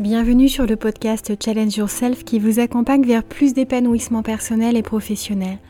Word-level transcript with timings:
Bienvenue 0.00 0.48
sur 0.48 0.66
le 0.66 0.74
podcast 0.74 1.32
Challenge 1.40 1.76
Yourself 1.76 2.24
qui 2.24 2.40
vous 2.40 2.58
accompagne 2.58 3.06
vers 3.06 3.22
plus 3.22 3.54
d'épanouissement 3.54 4.24
personnel 4.24 4.76
et 4.76 4.82
professionnel. 4.82 5.60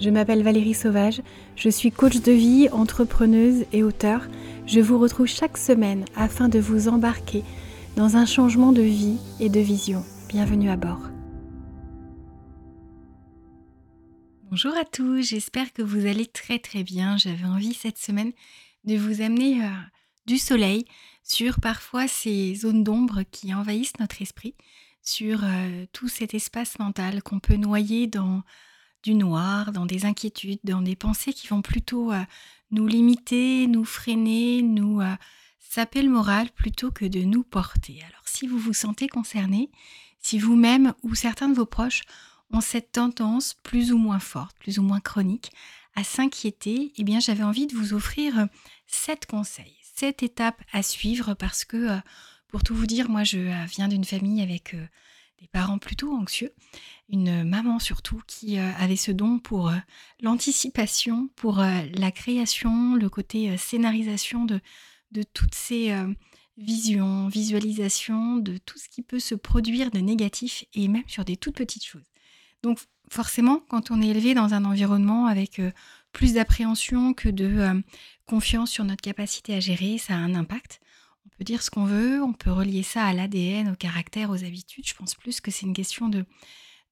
Je 0.00 0.08
m'appelle 0.08 0.42
Valérie 0.42 0.72
Sauvage, 0.72 1.20
je 1.54 1.68
suis 1.68 1.90
coach 1.92 2.22
de 2.22 2.32
vie, 2.32 2.70
entrepreneuse 2.72 3.66
et 3.74 3.82
auteur. 3.82 4.26
Je 4.66 4.80
vous 4.80 4.98
retrouve 4.98 5.26
chaque 5.26 5.58
semaine 5.58 6.06
afin 6.16 6.48
de 6.48 6.58
vous 6.58 6.88
embarquer 6.88 7.44
dans 7.94 8.16
un 8.16 8.24
changement 8.24 8.72
de 8.72 8.80
vie 8.80 9.18
et 9.38 9.50
de 9.50 9.60
vision. 9.60 10.02
Bienvenue 10.30 10.70
à 10.70 10.76
bord. 10.76 11.10
Bonjour 14.50 14.74
à 14.78 14.86
tous, 14.86 15.20
j'espère 15.28 15.74
que 15.74 15.82
vous 15.82 16.06
allez 16.06 16.24
très 16.24 16.58
très 16.58 16.84
bien. 16.84 17.18
J'avais 17.18 17.44
envie 17.44 17.74
cette 17.74 17.98
semaine 17.98 18.32
de 18.84 18.96
vous 18.96 19.20
amener 19.20 19.62
euh, 19.62 19.68
du 20.24 20.38
soleil 20.38 20.86
sur 21.24 21.58
parfois 21.58 22.06
ces 22.06 22.54
zones 22.54 22.84
d'ombre 22.84 23.22
qui 23.30 23.52
envahissent 23.52 23.98
notre 23.98 24.22
esprit, 24.22 24.54
sur 25.02 25.40
euh, 25.42 25.86
tout 25.92 26.08
cet 26.08 26.34
espace 26.34 26.78
mental 26.78 27.22
qu'on 27.22 27.40
peut 27.40 27.56
noyer 27.56 28.06
dans 28.06 28.42
du 29.02 29.14
noir, 29.14 29.72
dans 29.72 29.84
des 29.84 30.06
inquiétudes, 30.06 30.60
dans 30.64 30.80
des 30.80 30.96
pensées 30.96 31.32
qui 31.32 31.46
vont 31.46 31.60
plutôt 31.62 32.12
euh, 32.12 32.22
nous 32.70 32.86
limiter, 32.86 33.66
nous 33.66 33.84
freiner, 33.84 34.62
nous 34.62 35.00
euh, 35.00 35.14
saper 35.60 36.02
le 36.02 36.10
moral 36.10 36.50
plutôt 36.50 36.90
que 36.90 37.04
de 37.04 37.20
nous 37.20 37.42
porter. 37.42 38.02
Alors 38.08 38.26
si 38.26 38.46
vous 38.46 38.58
vous 38.58 38.72
sentez 38.72 39.08
concerné, 39.08 39.70
si 40.20 40.38
vous-même 40.38 40.94
ou 41.02 41.14
certains 41.14 41.48
de 41.48 41.54
vos 41.54 41.66
proches 41.66 42.02
ont 42.50 42.62
cette 42.62 42.92
tendance 42.92 43.54
plus 43.62 43.92
ou 43.92 43.98
moins 43.98 44.20
forte, 44.20 44.56
plus 44.58 44.78
ou 44.78 44.82
moins 44.82 45.00
chronique 45.00 45.50
à 45.96 46.04
s'inquiéter, 46.04 46.92
eh 46.96 47.04
bien 47.04 47.20
j'avais 47.20 47.42
envie 47.42 47.66
de 47.66 47.76
vous 47.76 47.92
offrir 47.92 48.48
sept 48.86 49.26
conseils, 49.26 49.76
cette 49.94 50.22
étape 50.22 50.60
à 50.72 50.82
suivre 50.82 51.34
parce 51.34 51.64
que, 51.64 51.76
euh, 51.76 51.98
pour 52.48 52.62
tout 52.62 52.74
vous 52.74 52.86
dire, 52.86 53.08
moi 53.08 53.24
je 53.24 53.38
euh, 53.38 53.64
viens 53.70 53.88
d'une 53.88 54.04
famille 54.04 54.42
avec 54.42 54.74
euh, 54.74 54.86
des 55.40 55.46
parents 55.48 55.78
plutôt 55.78 56.12
anxieux, 56.12 56.52
une 57.08 57.44
maman 57.44 57.78
surtout 57.78 58.20
qui 58.26 58.56
avait 58.56 58.96
ce 58.96 59.12
don 59.12 59.38
pour 59.38 59.70
l'anticipation, 60.22 61.28
pour 61.36 61.58
la 61.58 62.10
création, 62.12 62.94
le 62.94 63.10
côté 63.10 63.54
scénarisation 63.58 64.46
de, 64.46 64.58
de 65.12 65.22
toutes 65.22 65.54
ces 65.54 65.94
visions, 66.56 67.28
visualisations, 67.28 68.36
de 68.36 68.56
tout 68.56 68.78
ce 68.78 68.88
qui 68.88 69.02
peut 69.02 69.18
se 69.18 69.34
produire 69.34 69.90
de 69.90 69.98
négatif 69.98 70.64
et 70.72 70.88
même 70.88 71.06
sur 71.08 71.26
des 71.26 71.36
toutes 71.36 71.56
petites 71.56 71.84
choses. 71.84 72.10
Donc 72.62 72.78
forcément, 73.10 73.60
quand 73.68 73.90
on 73.90 74.00
est 74.00 74.08
élevé 74.08 74.32
dans 74.32 74.54
un 74.54 74.64
environnement 74.64 75.26
avec 75.26 75.60
plus 76.14 76.32
d'appréhension 76.32 77.12
que 77.12 77.28
de 77.28 77.82
confiance 78.24 78.70
sur 78.70 78.84
notre 78.84 79.02
capacité 79.02 79.54
à 79.54 79.60
gérer, 79.60 79.98
ça 79.98 80.14
a 80.14 80.16
un 80.16 80.34
impact. 80.34 80.80
On 81.26 81.28
peut 81.36 81.44
dire 81.44 81.62
ce 81.62 81.70
qu'on 81.70 81.84
veut, 81.84 82.22
on 82.22 82.32
peut 82.32 82.52
relier 82.52 82.82
ça 82.82 83.04
à 83.04 83.12
l'ADN, 83.12 83.70
au 83.70 83.76
caractère, 83.76 84.30
aux 84.30 84.44
habitudes. 84.44 84.86
Je 84.86 84.94
pense 84.94 85.14
plus 85.14 85.40
que 85.40 85.50
c'est 85.50 85.66
une 85.66 85.74
question 85.74 86.08
de, 86.08 86.24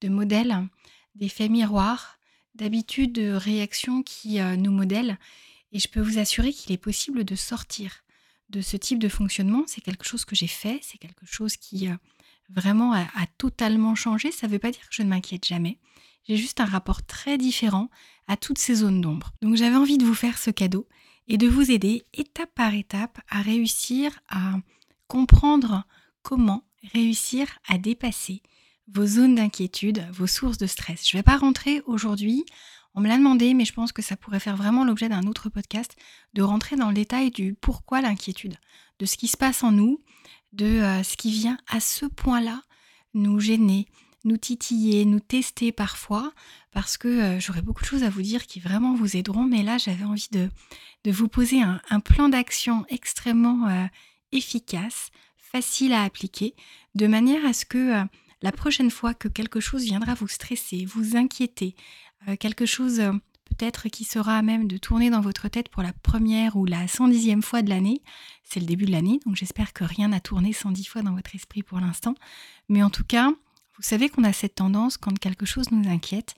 de 0.00 0.08
modèle, 0.08 0.66
d'effets 1.14 1.48
miroirs, 1.48 2.18
d'habitudes, 2.54 3.12
de 3.12 3.32
réactions 3.32 4.02
qui 4.02 4.40
euh, 4.40 4.56
nous 4.56 4.72
modèlent. 4.72 5.18
Et 5.72 5.78
je 5.78 5.88
peux 5.88 6.00
vous 6.00 6.18
assurer 6.18 6.52
qu'il 6.52 6.72
est 6.72 6.78
possible 6.78 7.24
de 7.24 7.34
sortir 7.34 8.02
de 8.50 8.60
ce 8.60 8.76
type 8.76 8.98
de 8.98 9.08
fonctionnement. 9.08 9.62
C'est 9.66 9.80
quelque 9.80 10.04
chose 10.04 10.24
que 10.24 10.36
j'ai 10.36 10.46
fait, 10.46 10.80
c'est 10.82 10.98
quelque 10.98 11.24
chose 11.24 11.56
qui 11.56 11.88
euh, 11.88 11.94
vraiment 12.50 12.92
a, 12.92 13.06
totalement 13.38 13.94
changé. 13.94 14.30
Ça 14.30 14.46
ne 14.46 14.52
veut 14.52 14.58
pas 14.58 14.70
dire 14.70 14.82
que 14.82 14.94
je 14.94 15.02
ne 15.02 15.08
m'inquiète 15.08 15.46
jamais. 15.46 15.78
J'ai 16.24 16.36
juste 16.36 16.60
un 16.60 16.66
rapport 16.66 17.04
très 17.04 17.38
différent 17.38 17.88
à 18.28 18.36
toutes 18.36 18.58
ces 18.58 18.76
zones 18.76 19.00
d'ombre. 19.00 19.32
Donc 19.42 19.56
j'avais 19.56 19.76
envie 19.76 19.98
de 19.98 20.04
vous 20.04 20.14
faire 20.14 20.38
ce 20.38 20.50
cadeau 20.50 20.88
et 21.28 21.38
de 21.38 21.48
vous 21.48 21.70
aider 21.70 22.04
étape 22.14 22.54
par 22.54 22.74
étape 22.74 23.18
à 23.28 23.42
réussir 23.42 24.20
à 24.28 24.54
comprendre 25.08 25.84
comment 26.22 26.64
réussir 26.94 27.46
à 27.68 27.78
dépasser 27.78 28.42
vos 28.88 29.06
zones 29.06 29.36
d'inquiétude, 29.36 30.06
vos 30.12 30.26
sources 30.26 30.58
de 30.58 30.66
stress. 30.66 31.08
Je 31.08 31.16
ne 31.16 31.18
vais 31.18 31.24
pas 31.24 31.36
rentrer 31.36 31.82
aujourd'hui, 31.86 32.44
on 32.94 33.00
me 33.00 33.08
l'a 33.08 33.16
demandé, 33.16 33.54
mais 33.54 33.64
je 33.64 33.72
pense 33.72 33.92
que 33.92 34.02
ça 34.02 34.16
pourrait 34.16 34.40
faire 34.40 34.56
vraiment 34.56 34.84
l'objet 34.84 35.08
d'un 35.08 35.26
autre 35.26 35.48
podcast, 35.48 35.96
de 36.34 36.42
rentrer 36.42 36.76
dans 36.76 36.88
le 36.88 36.94
détail 36.94 37.30
du 37.30 37.54
pourquoi 37.54 38.00
l'inquiétude, 38.00 38.56
de 38.98 39.06
ce 39.06 39.16
qui 39.16 39.28
se 39.28 39.36
passe 39.36 39.62
en 39.62 39.72
nous, 39.72 40.02
de 40.52 40.66
euh, 40.66 41.02
ce 41.02 41.16
qui 41.16 41.30
vient 41.30 41.56
à 41.68 41.80
ce 41.80 42.04
point-là 42.04 42.62
nous 43.14 43.40
gêner, 43.40 43.86
nous 44.24 44.36
titiller, 44.36 45.04
nous 45.04 45.20
tester 45.20 45.72
parfois, 45.72 46.32
parce 46.70 46.96
que 46.96 47.08
euh, 47.08 47.40
j'aurais 47.40 47.62
beaucoup 47.62 47.82
de 47.82 47.88
choses 47.88 48.04
à 48.04 48.10
vous 48.10 48.22
dire 48.22 48.46
qui 48.46 48.60
vraiment 48.60 48.94
vous 48.94 49.16
aideront, 49.16 49.44
mais 49.44 49.62
là 49.62 49.78
j'avais 49.78 50.04
envie 50.04 50.28
de, 50.30 50.48
vous 51.10 51.28
poser 51.28 51.60
un, 51.62 52.00
plan 52.00 52.28
d'action 52.28 52.84
extrêmement 52.88 53.68
euh, 53.68 53.86
efficace, 54.32 55.10
facile 55.36 55.92
à 55.92 56.02
appliquer, 56.02 56.54
de 56.94 57.06
manière 57.06 57.44
à 57.44 57.52
ce 57.52 57.64
que 57.64 58.02
euh, 58.02 58.04
la 58.42 58.52
prochaine 58.52 58.90
fois 58.90 59.14
que 59.14 59.28
quelque 59.28 59.60
chose 59.60 59.84
viendra 59.84 60.14
vous 60.14 60.28
stresser, 60.28 60.84
vous 60.84 61.16
inquiéter, 61.16 61.76
quelque 62.40 62.66
chose 62.66 63.00
peut-être 63.52 63.88
qui 63.88 64.04
sera 64.04 64.38
à 64.38 64.42
même 64.42 64.66
de 64.66 64.78
tourner 64.78 65.10
dans 65.10 65.20
votre 65.20 65.48
tête 65.48 65.68
pour 65.68 65.82
la 65.82 65.92
première 65.92 66.56
ou 66.56 66.64
la 66.64 66.86
110e 66.86 67.42
fois 67.42 67.62
de 67.62 67.68
l'année, 67.68 68.02
c'est 68.42 68.58
le 68.58 68.66
début 68.66 68.86
de 68.86 68.90
l'année, 68.90 69.20
donc 69.24 69.36
j'espère 69.36 69.72
que 69.72 69.84
rien 69.84 70.08
n'a 70.08 70.20
tourné 70.20 70.52
110 70.52 70.84
fois 70.86 71.02
dans 71.02 71.14
votre 71.14 71.34
esprit 71.34 71.62
pour 71.62 71.78
l'instant, 71.78 72.14
mais 72.68 72.82
en 72.82 72.90
tout 72.90 73.04
cas, 73.04 73.30
vous 73.76 73.82
savez 73.82 74.08
qu'on 74.08 74.24
a 74.24 74.32
cette 74.32 74.56
tendance, 74.56 74.96
quand 74.96 75.18
quelque 75.18 75.46
chose 75.46 75.70
nous 75.70 75.88
inquiète, 75.88 76.34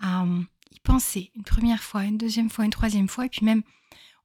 à 0.00 0.22
hum, 0.22 0.46
y 0.72 0.80
penser 0.80 1.30
une 1.36 1.44
première 1.44 1.82
fois, 1.82 2.04
une 2.04 2.18
deuxième 2.18 2.50
fois, 2.50 2.64
une 2.64 2.70
troisième 2.70 3.08
fois, 3.08 3.26
et 3.26 3.28
puis 3.28 3.44
même 3.44 3.62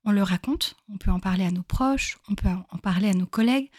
on 0.03 0.11
le 0.11 0.23
raconte, 0.23 0.75
on 0.89 0.97
peut 0.97 1.11
en 1.11 1.19
parler 1.19 1.45
à 1.45 1.51
nos 1.51 1.63
proches, 1.63 2.17
on 2.29 2.35
peut 2.35 2.47
en 2.47 2.77
parler 2.77 3.09
à 3.09 3.13
nos 3.13 3.25
collègues, 3.25 3.71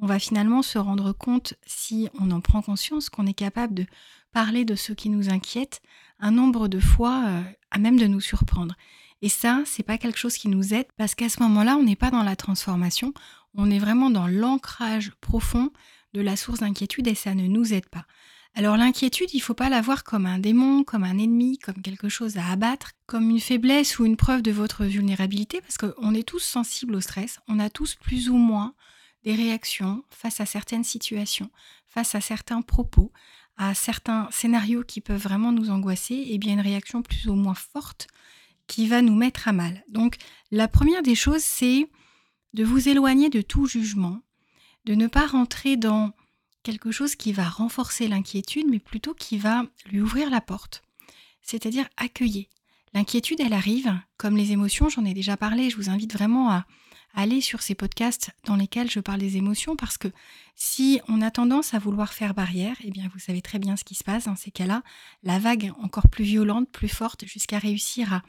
on 0.00 0.06
va 0.06 0.18
finalement 0.18 0.62
se 0.62 0.78
rendre 0.78 1.12
compte, 1.12 1.54
si 1.66 2.08
on 2.18 2.30
en 2.30 2.40
prend 2.40 2.62
conscience, 2.62 3.10
qu'on 3.10 3.26
est 3.26 3.34
capable 3.34 3.74
de 3.74 3.86
parler 4.32 4.64
de 4.64 4.74
ce 4.74 4.92
qui 4.92 5.08
nous 5.08 5.30
inquiète 5.30 5.80
un 6.18 6.32
nombre 6.32 6.68
de 6.68 6.80
fois 6.80 7.24
euh, 7.26 7.42
à 7.70 7.78
même 7.78 7.98
de 7.98 8.06
nous 8.06 8.20
surprendre. 8.20 8.74
Et 9.22 9.28
ça, 9.28 9.62
c'est 9.64 9.82
pas 9.82 9.98
quelque 9.98 10.18
chose 10.18 10.36
qui 10.36 10.48
nous 10.48 10.74
aide 10.74 10.86
parce 10.96 11.14
qu'à 11.14 11.28
ce 11.28 11.42
moment-là, 11.42 11.76
on 11.76 11.82
n'est 11.82 11.96
pas 11.96 12.10
dans 12.10 12.22
la 12.22 12.36
transformation, 12.36 13.14
on 13.54 13.70
est 13.70 13.78
vraiment 13.78 14.10
dans 14.10 14.26
l'ancrage 14.26 15.12
profond 15.20 15.70
de 16.14 16.20
la 16.20 16.36
source 16.36 16.60
d'inquiétude 16.60 17.08
et 17.08 17.14
ça 17.14 17.34
ne 17.34 17.46
nous 17.46 17.74
aide 17.74 17.88
pas. 17.88 18.06
Alors 18.56 18.76
l'inquiétude, 18.76 19.30
il 19.34 19.38
ne 19.38 19.42
faut 19.42 19.54
pas 19.54 19.68
la 19.68 19.80
voir 19.80 20.04
comme 20.04 20.26
un 20.26 20.38
démon, 20.38 20.84
comme 20.84 21.02
un 21.02 21.18
ennemi, 21.18 21.58
comme 21.58 21.82
quelque 21.82 22.08
chose 22.08 22.36
à 22.36 22.46
abattre, 22.46 22.92
comme 23.06 23.28
une 23.30 23.40
faiblesse 23.40 23.98
ou 23.98 24.06
une 24.06 24.16
preuve 24.16 24.42
de 24.42 24.52
votre 24.52 24.84
vulnérabilité, 24.84 25.60
parce 25.60 25.76
qu'on 25.76 26.14
est 26.14 26.26
tous 26.26 26.38
sensibles 26.38 26.94
au 26.94 27.00
stress, 27.00 27.40
on 27.48 27.58
a 27.58 27.68
tous 27.68 27.96
plus 27.96 28.30
ou 28.30 28.36
moins 28.36 28.74
des 29.24 29.34
réactions 29.34 30.04
face 30.10 30.40
à 30.40 30.46
certaines 30.46 30.84
situations, 30.84 31.50
face 31.88 32.14
à 32.14 32.20
certains 32.20 32.62
propos, 32.62 33.10
à 33.56 33.74
certains 33.74 34.28
scénarios 34.30 34.84
qui 34.84 35.00
peuvent 35.00 35.20
vraiment 35.20 35.50
nous 35.50 35.70
angoisser, 35.70 36.26
et 36.28 36.38
bien 36.38 36.52
une 36.52 36.60
réaction 36.60 37.02
plus 37.02 37.26
ou 37.26 37.34
moins 37.34 37.54
forte 37.54 38.06
qui 38.68 38.86
va 38.86 39.02
nous 39.02 39.16
mettre 39.16 39.48
à 39.48 39.52
mal. 39.52 39.84
Donc 39.88 40.16
la 40.52 40.68
première 40.68 41.02
des 41.02 41.16
choses, 41.16 41.42
c'est 41.42 41.88
de 42.52 42.62
vous 42.62 42.88
éloigner 42.88 43.30
de 43.30 43.40
tout 43.40 43.66
jugement, 43.66 44.20
de 44.84 44.94
ne 44.94 45.06
pas 45.06 45.26
rentrer 45.26 45.76
dans 45.76 46.12
quelque 46.62 46.90
chose 46.90 47.14
qui 47.14 47.32
va 47.32 47.48
renforcer 47.48 48.08
l'inquiétude, 48.08 48.66
mais 48.68 48.78
plutôt 48.78 49.14
qui 49.14 49.38
va 49.38 49.64
lui 49.86 50.00
ouvrir 50.00 50.30
la 50.30 50.40
porte. 50.40 50.82
C'est-à-dire 51.42 51.88
accueillir. 51.96 52.46
L'inquiétude, 52.94 53.40
elle 53.40 53.52
arrive, 53.52 53.92
comme 54.16 54.36
les 54.36 54.52
émotions, 54.52 54.88
j'en 54.88 55.04
ai 55.04 55.14
déjà 55.14 55.36
parlé, 55.36 55.68
je 55.68 55.76
vous 55.76 55.90
invite 55.90 56.12
vraiment 56.12 56.50
à, 56.50 56.64
aller 57.14 57.40
sur 57.40 57.62
ces 57.62 57.74
podcasts 57.74 58.32
dans 58.44 58.56
lesquels 58.56 58.90
je 58.90 59.00
parle 59.00 59.20
des 59.20 59.36
émotions, 59.36 59.76
parce 59.76 59.96
que 59.96 60.08
si 60.56 61.00
on 61.08 61.22
a 61.22 61.30
tendance 61.30 61.72
à 61.72 61.78
vouloir 61.78 62.12
faire 62.12 62.34
barrière, 62.34 62.76
eh 62.82 62.90
bien 62.90 63.08
vous 63.12 63.20
savez 63.20 63.40
très 63.40 63.58
bien 63.58 63.76
ce 63.76 63.84
qui 63.84 63.94
se 63.94 64.04
passe 64.04 64.24
dans 64.24 64.36
ces 64.36 64.50
cas-là, 64.50 64.82
la 65.22 65.38
vague 65.38 65.72
encore 65.80 66.08
plus 66.08 66.24
violente, 66.24 66.68
plus 66.70 66.88
forte, 66.88 67.24
jusqu'à 67.24 67.58
réussir 67.58 68.12
à 68.12 68.22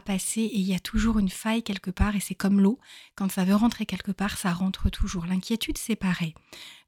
passer 0.00 0.42
et 0.42 0.58
il 0.58 0.66
y 0.66 0.74
a 0.74 0.80
toujours 0.80 1.18
une 1.18 1.28
faille 1.28 1.62
quelque 1.62 1.90
part 1.90 2.16
et 2.16 2.20
c'est 2.20 2.34
comme 2.34 2.60
l'eau, 2.60 2.78
quand 3.14 3.30
ça 3.30 3.44
veut 3.44 3.54
rentrer 3.54 3.86
quelque 3.86 4.12
part, 4.12 4.36
ça 4.36 4.52
rentre 4.52 4.90
toujours. 4.90 5.26
L'inquiétude, 5.26 5.78
c'est 5.78 5.96
pareil. 5.96 6.34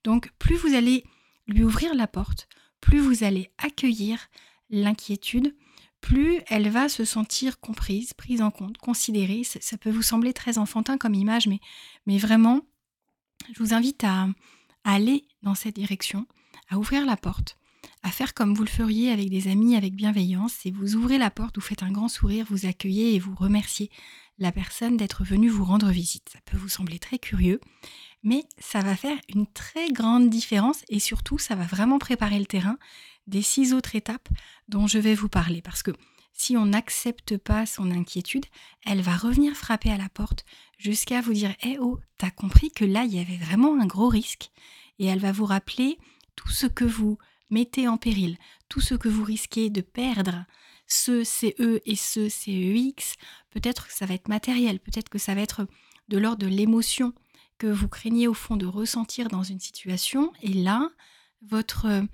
Donc 0.04 0.30
plus 0.38 0.56
vous 0.56 0.74
allez 0.74 1.04
lui 1.46 1.62
ouvrir 1.62 1.94
la 1.94 2.06
porte, 2.06 2.48
plus 2.80 2.98
vous 2.98 3.24
allez 3.24 3.50
accueillir 3.58 4.28
l'inquiétude, 4.70 5.54
plus 6.00 6.40
elle 6.48 6.68
va 6.68 6.88
se 6.88 7.04
sentir 7.04 7.60
comprise, 7.60 8.12
prise 8.12 8.42
en 8.42 8.50
compte, 8.50 8.78
considérée. 8.78 9.42
Ça, 9.44 9.76
peut 9.78 9.90
vous 9.90 10.02
sembler 10.02 10.32
très 10.32 10.58
enfantin 10.58 10.98
comme 10.98 11.14
image, 11.14 11.46
mais, 11.46 11.60
mais 12.06 12.18
vraiment, 12.18 12.62
je 13.52 13.62
vous 13.62 13.74
invite 13.74 14.04
à 14.04 14.28
aller 14.84 15.26
dans 15.42 15.54
cette 15.54 15.74
direction, 15.74 16.26
à 16.68 16.78
ouvrir 16.78 17.04
la 17.04 17.16
porte 17.16 17.58
à 18.06 18.10
faire 18.10 18.34
comme 18.34 18.54
vous 18.54 18.62
le 18.62 18.68
feriez 18.68 19.10
avec 19.10 19.30
des 19.30 19.48
amis 19.48 19.74
avec 19.74 19.92
bienveillance, 19.92 20.64
et 20.64 20.70
vous 20.70 20.94
ouvrez 20.94 21.18
la 21.18 21.28
porte, 21.28 21.56
vous 21.56 21.60
faites 21.60 21.82
un 21.82 21.90
grand 21.90 22.06
sourire, 22.06 22.46
vous 22.48 22.64
accueillez 22.64 23.16
et 23.16 23.18
vous 23.18 23.34
remerciez 23.34 23.90
la 24.38 24.52
personne 24.52 24.96
d'être 24.96 25.24
venue 25.24 25.48
vous 25.48 25.64
rendre 25.64 25.90
visite. 25.90 26.28
Ça 26.32 26.38
peut 26.44 26.56
vous 26.56 26.68
sembler 26.68 27.00
très 27.00 27.18
curieux, 27.18 27.60
mais 28.22 28.44
ça 28.60 28.78
va 28.78 28.94
faire 28.94 29.18
une 29.34 29.48
très 29.48 29.88
grande 29.88 30.30
différence 30.30 30.82
et 30.88 31.00
surtout 31.00 31.38
ça 31.38 31.56
va 31.56 31.64
vraiment 31.64 31.98
préparer 31.98 32.38
le 32.38 32.46
terrain 32.46 32.78
des 33.26 33.42
six 33.42 33.74
autres 33.74 33.96
étapes 33.96 34.28
dont 34.68 34.86
je 34.86 35.00
vais 35.00 35.16
vous 35.16 35.28
parler 35.28 35.60
parce 35.60 35.82
que 35.82 35.90
si 36.32 36.56
on 36.56 36.66
n'accepte 36.66 37.36
pas 37.38 37.66
son 37.66 37.90
inquiétude, 37.90 38.46
elle 38.84 39.02
va 39.02 39.16
revenir 39.16 39.56
frapper 39.56 39.90
à 39.90 39.96
la 39.96 40.08
porte 40.08 40.44
jusqu'à 40.78 41.20
vous 41.22 41.32
dire 41.32 41.56
Eh 41.64 41.78
oh, 41.80 41.98
t'as 42.18 42.30
compris 42.30 42.70
que 42.70 42.84
là 42.84 43.02
il 43.02 43.14
y 43.14 43.18
avait 43.18 43.36
vraiment 43.44 43.80
un 43.80 43.86
gros 43.86 44.08
risque 44.08 44.52
et 45.00 45.06
elle 45.06 45.18
va 45.18 45.32
vous 45.32 45.46
rappeler 45.46 45.98
tout 46.36 46.50
ce 46.50 46.68
que 46.68 46.84
vous 46.84 47.18
mettez 47.50 47.88
en 47.88 47.96
péril, 47.96 48.38
tout 48.68 48.80
ce 48.80 48.94
que 48.94 49.08
vous 49.08 49.24
risquez 49.24 49.70
de 49.70 49.80
perdre, 49.80 50.44
ce 50.86 51.24
CE 51.24 51.80
et 51.84 51.96
ce 51.96 52.28
CEX, 52.28 53.16
peut-être 53.50 53.88
que 53.88 53.92
ça 53.92 54.06
va 54.06 54.14
être 54.14 54.28
matériel, 54.28 54.78
peut-être 54.78 55.08
que 55.08 55.18
ça 55.18 55.34
va 55.34 55.40
être 55.40 55.66
de 56.08 56.18
l'ordre 56.18 56.38
de 56.38 56.46
l'émotion 56.46 57.12
que 57.58 57.66
vous 57.66 57.88
craignez 57.88 58.28
au 58.28 58.34
fond 58.34 58.56
de 58.56 58.66
ressentir 58.66 59.28
dans 59.28 59.42
une 59.42 59.60
situation, 59.60 60.32
et 60.42 60.52
là, 60.52 60.90
votre 61.42 62.04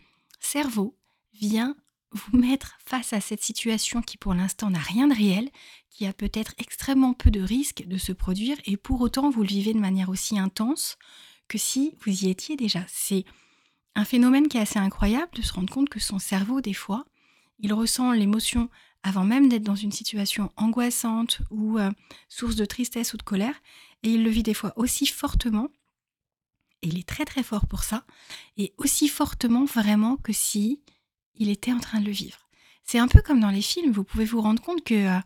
cerveau 0.41 0.97
vient 1.35 1.77
vous 2.13 2.37
mettre 2.37 2.79
face 2.85 3.13
à 3.13 3.21
cette 3.21 3.43
situation 3.43 4.03
qui 4.03 4.19
pour 4.19 4.35
l'instant 4.35 4.71
n'a 4.71 4.79
rien 4.79 5.09
de 5.09 5.15
réel, 5.15 5.51
qui 5.91 6.07
a 6.07 6.13
peut-être 6.13 6.55
extrêmement 6.59 7.15
peu 7.15 7.31
de 7.31 7.41
risques 7.41 7.87
de 7.87 7.99
se 7.99 8.13
produire, 8.13 8.57
et 8.67 8.77
pour 8.77 9.01
autant 9.01 9.31
vous 9.31 9.43
le 9.43 9.49
vivez 9.49 9.73
de 9.75 9.79
manière 9.79 10.09
aussi 10.09 10.39
intense 10.39 10.97
que 11.49 11.59
si 11.59 11.97
vous 12.05 12.25
y 12.25 12.31
étiez 12.31 12.57
déjà. 12.57 12.85
C'est 12.89 13.25
un 13.95 14.05
phénomène 14.05 14.49
qui 14.49 14.57
est 14.57 14.63
assez 14.63 14.79
incroyable 14.79 15.33
de 15.35 15.43
se 15.43 15.53
rendre 15.53 15.73
compte 15.73 15.89
que 15.89 16.01
son 16.01 16.19
cerveau, 16.19 16.61
des 16.61 16.75
fois, 16.75 17.05
il 17.59 17.73
ressent 17.73 18.13
l'émotion 18.13 18.69
avant 19.03 19.25
même 19.25 19.49
d'être 19.49 19.63
dans 19.63 19.75
une 19.77 19.93
situation 19.93 20.51
angoissante 20.57 21.43
ou 21.51 21.79
euh, 21.79 21.91
source 22.29 22.57
de 22.57 22.65
tristesse 22.65 23.15
ou 23.15 23.17
de 23.17 23.23
colère, 23.23 23.55
et 24.03 24.11
il 24.11 24.25
le 24.25 24.31
vit 24.31 24.43
des 24.43 24.55
fois 24.55 24.73
aussi 24.77 25.07
fortement, 25.07 25.69
et 26.83 26.89
il 26.89 26.99
est 26.99 27.09
très 27.09 27.25
très 27.25 27.43
fort 27.43 27.67
pour 27.67 27.85
ça, 27.85 28.05
et 28.57 28.75
aussi 28.79 29.09
fortement 29.09 29.65
vraiment 29.65 30.17
que 30.17 30.33
si 30.33 30.81
il 31.35 31.49
était 31.49 31.73
en 31.73 31.81
train 31.81 32.01
de 32.01 32.07
le 32.07 32.13
vivre. 32.13 32.49
C'est 32.85 32.99
un 32.99 33.09
peu 33.09 33.23
comme 33.23 33.41
dans 33.41 33.51
les 33.51 33.63
films, 33.63 33.93
vous 33.93 34.05
pouvez 34.05 34.25
vous 34.25 34.41
rendre 34.41 34.63
compte 34.63 34.85
que 34.85 34.95
euh, 34.95 35.21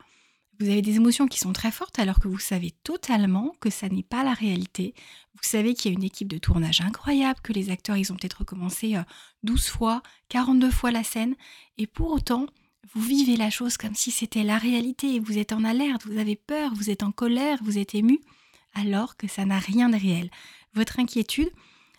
vous 0.59 0.69
avez 0.69 0.83
des 0.83 0.97
émotions 0.97 1.27
qui 1.27 1.39
sont 1.39 1.53
très 1.53 1.71
fortes 1.71 1.99
alors 1.99 2.19
que 2.19 2.29
vous 2.29 2.39
savez 2.39 2.71
totalement 2.83 3.55
que 3.61 3.71
ça 3.71 3.89
n'est 3.89 4.03
pas 4.03 4.25
la 4.25 4.33
réalité. 4.33 4.95
Vous 5.35 5.43
savez 5.43 5.75
qu'il 5.75 5.91
y 5.91 5.95
a 5.95 5.99
une 5.99 6.05
équipe 6.05 6.29
de 6.29 6.39
tournage 6.39 6.81
incroyable, 6.81 7.41
que 7.43 7.53
les 7.53 7.71
acteurs, 7.71 7.97
ils 7.97 8.13
ont 8.13 8.17
peut-être 8.17 8.41
recommencé 8.41 8.97
12 9.43 9.59
euh, 9.59 9.71
fois, 9.71 10.03
42 10.29 10.71
fois 10.71 10.91
la 10.91 11.05
scène, 11.05 11.35
et 11.77 11.87
pour 11.87 12.11
autant, 12.11 12.47
vous 12.95 13.03
vivez 13.03 13.37
la 13.37 13.51
chose 13.51 13.77
comme 13.77 13.95
si 13.95 14.11
c'était 14.11 14.45
la 14.45 14.59
réalité, 14.59 15.19
vous 15.21 15.39
êtes 15.39 15.53
en 15.53 15.65
alerte, 15.65 16.07
vous 16.07 16.19
avez 16.19 16.37
peur, 16.37 16.73
vous 16.75 16.89
êtes 16.89 17.03
en 17.03 17.13
colère, 17.13 17.59
vous 17.63 17.79
êtes 17.79 17.95
ému, 17.95 18.21
alors 18.75 19.17
que 19.17 19.29
ça 19.29 19.45
n'a 19.45 19.59
rien 19.59 19.89
de 19.89 19.97
réel. 19.97 20.31
Votre 20.75 21.01
inquiétude, 21.01 21.51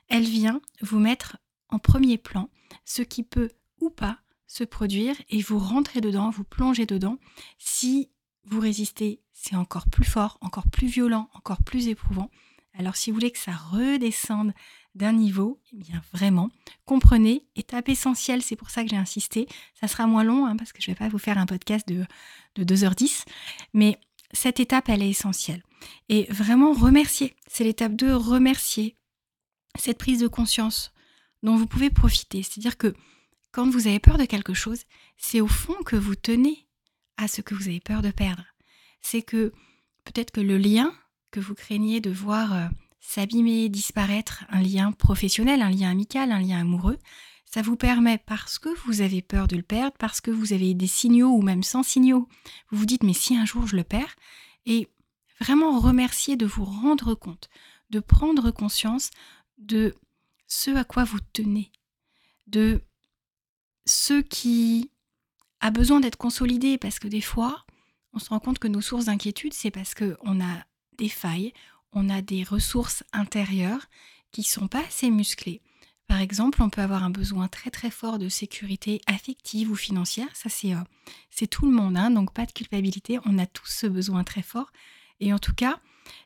elle 0.08 0.24
vient 0.24 0.62
vous 0.82 1.00
mettre 1.00 1.38
en 1.70 1.80
premier 1.80 2.18
plan 2.18 2.50
ce 2.86 3.02
qui 3.02 3.24
peut 3.24 3.50
ou 3.82 3.90
pas 3.90 4.20
se 4.48 4.64
produire 4.64 5.16
et 5.30 5.42
vous 5.42 5.60
rentrez 5.60 6.00
dedans, 6.02 6.30
vous 6.30 6.46
plongez 6.46 6.86
dedans. 6.86 7.18
Si 7.58 8.10
vous 8.50 8.60
résistez, 8.60 9.22
c'est 9.34 9.56
encore 9.56 9.90
plus 9.90 10.06
fort, 10.06 10.38
encore 10.42 10.68
plus 10.70 10.88
violent, 10.88 11.30
encore 11.34 11.64
plus 11.64 11.88
éprouvant. 11.88 12.30
Alors 12.74 12.96
si 12.96 13.10
vous 13.10 13.16
voulez 13.16 13.32
que 13.32 13.40
ça 13.40 13.54
redescende 13.54 14.54
d'un 14.96 15.14
niveau, 15.14 15.60
eh 15.74 15.78
bien 15.78 16.02
vraiment, 16.14 16.50
comprenez, 16.86 17.46
étape 17.56 17.90
essentielle, 17.90 18.42
c'est 18.42 18.56
pour 18.56 18.70
ça 18.70 18.84
que 18.84 18.90
j'ai 18.90 18.98
insisté, 18.98 19.48
ça 19.80 19.88
sera 19.88 20.08
moins 20.08 20.24
long 20.24 20.46
hein, 20.46 20.56
parce 20.56 20.74
que 20.74 20.82
je 20.82 20.90
ne 20.90 20.96
vais 20.96 21.00
pas 21.00 21.10
vous 21.10 21.20
faire 21.20 21.38
un 21.38 21.46
podcast 21.46 21.88
de, 21.88 22.06
de 22.56 22.76
2h10, 22.76 23.26
mais 23.74 24.00
cette 24.34 24.60
étape, 24.60 24.90
elle 24.90 25.02
est 25.02 25.10
essentielle. 25.10 25.64
Et 26.10 26.26
vraiment 26.30 26.74
remercier, 26.74 27.36
c'est 27.48 27.64
l'étape 27.64 27.96
2, 27.96 28.16
remercier 28.16 28.98
cette 29.78 29.98
prise 29.98 30.20
de 30.20 30.28
conscience 30.28 30.92
dont 31.44 31.56
vous 31.56 31.68
pouvez 31.68 31.90
profiter. 31.90 32.44
C'est-à-dire 32.44 32.78
que 32.78 32.94
quand 33.52 33.70
vous 33.70 33.88
avez 33.88 34.00
peur 34.00 34.18
de 34.18 34.26
quelque 34.26 34.54
chose, 34.54 34.84
c'est 35.18 35.42
au 35.42 35.48
fond 35.48 35.76
que 35.86 35.96
vous 35.96 36.16
tenez 36.16 36.67
à 37.18 37.28
ce 37.28 37.42
que 37.42 37.56
vous 37.56 37.68
avez 37.68 37.80
peur 37.80 38.02
de 38.02 38.12
perdre. 38.12 38.46
C'est 39.02 39.22
que 39.22 39.52
peut-être 40.04 40.32
que 40.32 40.42
le 40.42 40.58
lien 40.58 40.94
que 41.32 41.40
vous 41.40 41.56
craignez 41.56 42.00
de 42.00 42.12
voir 42.12 42.54
euh, 42.54 42.68
s'abîmer, 43.00 43.70
disparaître, 43.70 44.46
un 44.50 44.62
lien 44.62 44.92
professionnel, 44.92 45.62
un 45.62 45.70
lien 45.70 45.92
amical, 45.92 46.32
un 46.32 46.40
lien 46.40 46.60
amoureux, 46.60 46.98
ça 47.46 47.62
vous 47.62 47.78
permet, 47.78 48.18
parce 48.18 48.60
que 48.60 48.70
vous 48.86 49.02
avez 49.02 49.22
peur 49.22 49.48
de 49.48 49.56
le 49.56 49.64
perdre, 49.64 49.96
parce 49.98 50.20
que 50.20 50.32
vous 50.32 50.52
avez 50.52 50.74
des 50.74 50.88
signaux 50.88 51.30
ou 51.30 51.42
même 51.42 51.64
sans 51.64 51.84
signaux, 51.84 52.28
vous 52.70 52.80
vous 52.80 52.86
dites 52.86 53.04
mais 53.04 53.14
si 53.14 53.36
un 53.36 53.46
jour 53.46 53.66
je 53.66 53.78
le 53.78 53.84
perds, 53.84 54.16
et 54.66 54.90
vraiment 55.40 55.80
remercier 55.80 56.36
de 56.36 56.46
vous 56.46 56.66
rendre 56.66 57.16
compte, 57.16 57.50
de 57.90 58.02
prendre 58.02 58.52
conscience 58.52 59.12
de 59.58 59.96
ce 60.48 60.72
à 60.72 60.84
quoi 60.84 61.06
vous 61.06 61.20
tenez, 61.34 61.72
de 62.48 62.82
ce 63.86 64.22
qui 64.22 64.92
a 65.60 65.72
besoin 65.72 66.00
d'être 66.00 66.18
consolidé, 66.18 66.78
parce 66.78 67.00
que 67.00 67.08
des 67.08 67.22
fois, 67.22 67.66
on 68.14 68.20
se 68.20 68.30
rend 68.30 68.40
compte 68.40 68.60
que 68.60 68.68
nos 68.68 68.82
sources 68.82 69.06
d'inquiétude, 69.06 69.54
c'est 69.54 69.72
parce 69.72 69.94
qu'on 69.94 70.42
a 70.42 70.66
des 70.98 71.10
failles, 71.10 71.54
on 71.94 72.10
a 72.10 72.22
des 72.22 72.44
ressources 72.44 73.04
intérieures 73.14 73.88
qui 74.32 74.44
sont 74.44 74.68
pas 74.68 74.82
assez 74.82 75.10
musclées. 75.10 75.62
Par 76.08 76.22
exemple, 76.22 76.62
on 76.62 76.70
peut 76.70 76.82
avoir 76.82 77.04
un 77.04 77.10
besoin 77.10 77.50
très 77.50 77.70
très 77.70 77.92
fort 77.92 78.18
de 78.18 78.30
sécurité 78.30 79.02
affective 79.08 79.70
ou 79.70 79.76
financière. 79.76 80.30
Ça, 80.34 80.50
c'est 80.50 80.74
euh, 80.74 81.48
tout 81.50 81.66
le 81.66 81.74
monde, 81.74 81.98
hein, 81.98 82.12
donc 82.12 82.34
pas 82.34 82.46
de 82.46 82.52
culpabilité. 82.54 83.20
On 83.26 83.38
a 83.38 83.46
tous 83.46 83.68
ce 83.68 83.88
besoin 83.88 84.24
très 84.24 84.42
fort. 84.42 84.72
Et 85.20 85.34
en 85.34 85.40
tout 85.40 85.54
cas, 85.54 85.80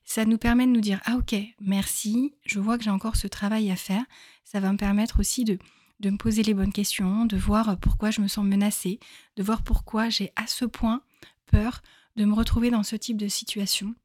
ça 0.05 0.25
nous 0.25 0.37
permet 0.37 0.67
de 0.67 0.71
nous 0.71 0.81
dire 0.81 1.01
Ah, 1.05 1.15
ok, 1.15 1.35
merci, 1.59 2.35
je 2.45 2.59
vois 2.59 2.77
que 2.77 2.83
j'ai 2.83 2.91
encore 2.91 3.15
ce 3.15 3.27
travail 3.27 3.71
à 3.71 3.75
faire. 3.75 4.03
Ça 4.43 4.59
va 4.59 4.71
me 4.71 4.77
permettre 4.77 5.19
aussi 5.19 5.45
de, 5.45 5.57
de 6.01 6.09
me 6.09 6.17
poser 6.17 6.43
les 6.43 6.53
bonnes 6.53 6.73
questions, 6.73 7.25
de 7.25 7.37
voir 7.37 7.77
pourquoi 7.79 8.11
je 8.11 8.21
me 8.21 8.27
sens 8.27 8.45
menacée, 8.45 8.99
de 9.37 9.43
voir 9.43 9.63
pourquoi 9.63 10.09
j'ai 10.09 10.31
à 10.35 10.47
ce 10.47 10.65
point 10.65 11.01
peur 11.45 11.81
de 12.15 12.25
me 12.25 12.33
retrouver 12.33 12.71
dans 12.71 12.83
ce 12.83 12.95
type 12.95 13.17
de 13.17 13.27
situation. 13.27 13.95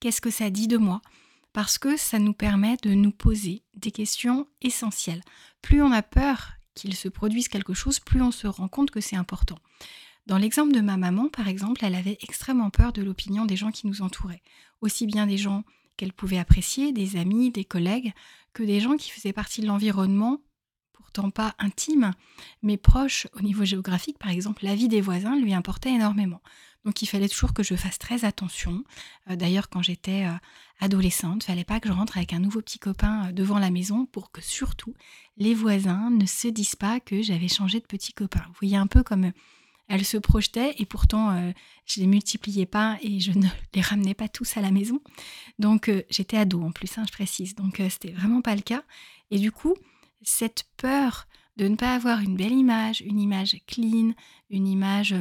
Qu'est-ce 0.00 0.20
que 0.20 0.30
ça 0.30 0.50
dit 0.50 0.68
de 0.68 0.76
moi? 0.76 1.00
Parce 1.52 1.78
que 1.78 1.96
ça 1.96 2.18
nous 2.18 2.32
permet 2.32 2.76
de 2.82 2.90
nous 2.90 3.12
poser 3.12 3.62
des 3.74 3.92
questions 3.92 4.48
essentielles. 4.62 5.22
Plus 5.62 5.82
on 5.82 5.92
a 5.92 6.02
peur 6.02 6.52
qu'il 6.74 6.94
se 6.94 7.08
produise 7.08 7.48
quelque 7.48 7.74
chose, 7.74 8.00
plus 8.00 8.20
on 8.20 8.32
se 8.32 8.46
rend 8.46 8.68
compte 8.68 8.90
que 8.90 9.00
c'est 9.00 9.16
important. 9.16 9.58
Dans 10.26 10.38
l'exemple 10.38 10.72
de 10.72 10.80
ma 10.80 10.96
maman, 10.96 11.28
par 11.28 11.48
exemple, 11.48 11.84
elle 11.84 11.94
avait 11.94 12.18
extrêmement 12.20 12.70
peur 12.70 12.92
de 12.92 13.02
l'opinion 13.02 13.44
des 13.44 13.56
gens 13.56 13.70
qui 13.70 13.86
nous 13.86 14.02
entouraient, 14.02 14.42
aussi 14.80 15.06
bien 15.06 15.26
des 15.26 15.36
gens 15.36 15.64
qu'elle 15.96 16.12
pouvait 16.12 16.38
apprécier, 16.38 16.92
des 16.92 17.16
amis, 17.16 17.50
des 17.50 17.64
collègues, 17.64 18.12
que 18.52 18.62
des 18.62 18.80
gens 18.80 18.96
qui 18.96 19.10
faisaient 19.10 19.32
partie 19.32 19.60
de 19.60 19.66
l'environnement, 19.66 20.40
pourtant 21.12 21.30
pas 21.30 21.54
intime, 21.58 22.12
mais 22.62 22.76
proche 22.76 23.26
au 23.34 23.42
niveau 23.42 23.64
géographique, 23.64 24.18
par 24.18 24.30
exemple, 24.30 24.64
la 24.64 24.74
vie 24.74 24.88
des 24.88 25.00
voisins 25.00 25.36
lui 25.36 25.52
importait 25.52 25.90
énormément. 25.90 26.40
Donc 26.84 27.02
il 27.02 27.06
fallait 27.06 27.28
toujours 27.28 27.52
que 27.52 27.62
je 27.62 27.74
fasse 27.74 27.98
très 27.98 28.24
attention. 28.24 28.82
Euh, 29.30 29.36
d'ailleurs, 29.36 29.68
quand 29.68 29.82
j'étais 29.82 30.24
euh, 30.24 30.32
adolescente, 30.80 31.44
il 31.44 31.46
fallait 31.46 31.64
pas 31.64 31.80
que 31.80 31.88
je 31.88 31.92
rentre 31.92 32.16
avec 32.16 32.32
un 32.32 32.40
nouveau 32.40 32.60
petit 32.60 32.78
copain 32.78 33.28
euh, 33.28 33.32
devant 33.32 33.58
la 33.58 33.70
maison 33.70 34.06
pour 34.06 34.32
que 34.32 34.40
surtout 34.40 34.94
les 35.36 35.54
voisins 35.54 36.10
ne 36.10 36.26
se 36.26 36.48
disent 36.48 36.74
pas 36.74 36.98
que 36.98 37.22
j'avais 37.22 37.48
changé 37.48 37.78
de 37.78 37.86
petit 37.86 38.12
copain. 38.14 38.42
Vous 38.48 38.56
voyez 38.60 38.76
un 38.76 38.86
peu 38.86 39.02
comme 39.02 39.32
elle 39.88 40.04
se 40.04 40.16
projetait 40.16 40.74
et 40.78 40.86
pourtant 40.86 41.52
je 41.84 42.00
les 42.00 42.06
multipliais 42.06 42.66
pas 42.66 42.96
et 43.02 43.20
je 43.20 43.32
ne 43.32 43.46
les 43.74 43.80
ramenais 43.80 44.14
pas 44.14 44.28
tous 44.28 44.56
à 44.56 44.60
la 44.60 44.70
maison. 44.70 45.00
Donc 45.58 45.90
j'étais 46.08 46.38
ado 46.38 46.62
en 46.62 46.72
plus, 46.72 46.96
hein, 46.96 47.04
je 47.06 47.12
précise. 47.12 47.54
Donc 47.54 47.82
c'était 47.90 48.12
vraiment 48.12 48.40
pas 48.40 48.54
le 48.54 48.62
cas. 48.62 48.84
Et 49.30 49.38
du 49.38 49.52
coup, 49.52 49.74
cette 50.24 50.64
peur 50.76 51.26
de 51.56 51.68
ne 51.68 51.76
pas 51.76 51.94
avoir 51.94 52.20
une 52.20 52.36
belle 52.36 52.52
image, 52.52 53.00
une 53.02 53.20
image 53.20 53.56
clean, 53.66 54.12
une 54.50 54.66
image 54.66 55.14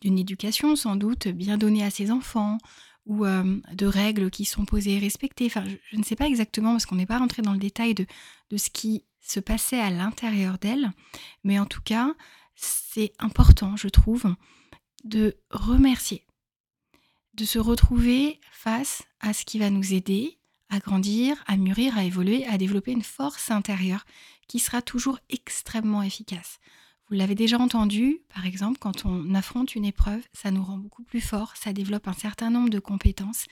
d'une 0.00 0.18
éducation 0.18 0.74
sans 0.76 0.96
doute 0.96 1.28
bien 1.28 1.58
donnée 1.58 1.84
à 1.84 1.90
ses 1.90 2.10
enfants 2.10 2.58
ou 3.04 3.24
euh, 3.24 3.60
de 3.72 3.86
règles 3.86 4.30
qui 4.30 4.44
sont 4.44 4.64
posées 4.64 4.94
et 4.94 4.98
respectées. 4.98 5.46
Enfin, 5.46 5.64
je, 5.90 5.96
ne 5.96 6.02
sais 6.02 6.16
pas 6.16 6.26
exactement 6.26 6.72
parce 6.72 6.86
qu'on 6.86 6.96
n'est 6.96 7.06
pas 7.06 7.18
rentré 7.18 7.42
dans 7.42 7.52
le 7.52 7.58
détail 7.58 7.94
de 7.94 8.06
ce 8.56 8.70
qui 8.70 9.04
se 9.20 9.40
passait 9.40 9.80
à 9.80 9.90
l'intérieur 9.90 10.58
d'elle, 10.58 10.92
mais 11.44 11.58
en 11.58 11.66
tout 11.66 11.82
cas, 11.82 12.14
c'est 12.54 13.12
important, 13.18 13.76
je 13.76 13.88
trouve, 13.88 14.34
de 15.04 15.36
remercier, 15.50 16.24
de 17.34 17.44
se 17.44 17.58
retrouver 17.58 18.40
face 18.50 19.02
à 19.20 19.32
ce 19.32 19.44
qui 19.44 19.58
va 19.58 19.70
nous 19.70 19.92
aider 19.94 20.38
à 20.68 20.78
grandir, 20.78 21.42
à 21.46 21.56
mûrir, 21.56 21.96
à 21.96 22.04
évoluer, 22.04 22.44
à 22.46 22.58
développer 22.58 22.92
une 22.92 23.02
force 23.02 23.50
intérieure 23.50 24.04
qui 24.48 24.58
sera 24.58 24.82
toujours 24.82 25.18
extrêmement 25.28 26.02
efficace. 26.02 26.58
Vous 27.08 27.14
l'avez 27.14 27.36
déjà 27.36 27.58
entendu, 27.58 28.20
par 28.34 28.46
exemple, 28.46 28.78
quand 28.80 29.06
on 29.06 29.34
affronte 29.34 29.76
une 29.76 29.84
épreuve, 29.84 30.22
ça 30.32 30.50
nous 30.50 30.64
rend 30.64 30.76
beaucoup 30.76 31.04
plus 31.04 31.20
fort, 31.20 31.54
ça 31.56 31.72
développe 31.72 32.08
un 32.08 32.12
certain 32.12 32.50
nombre 32.50 32.68
de 32.68 32.80
compétences. 32.80 33.44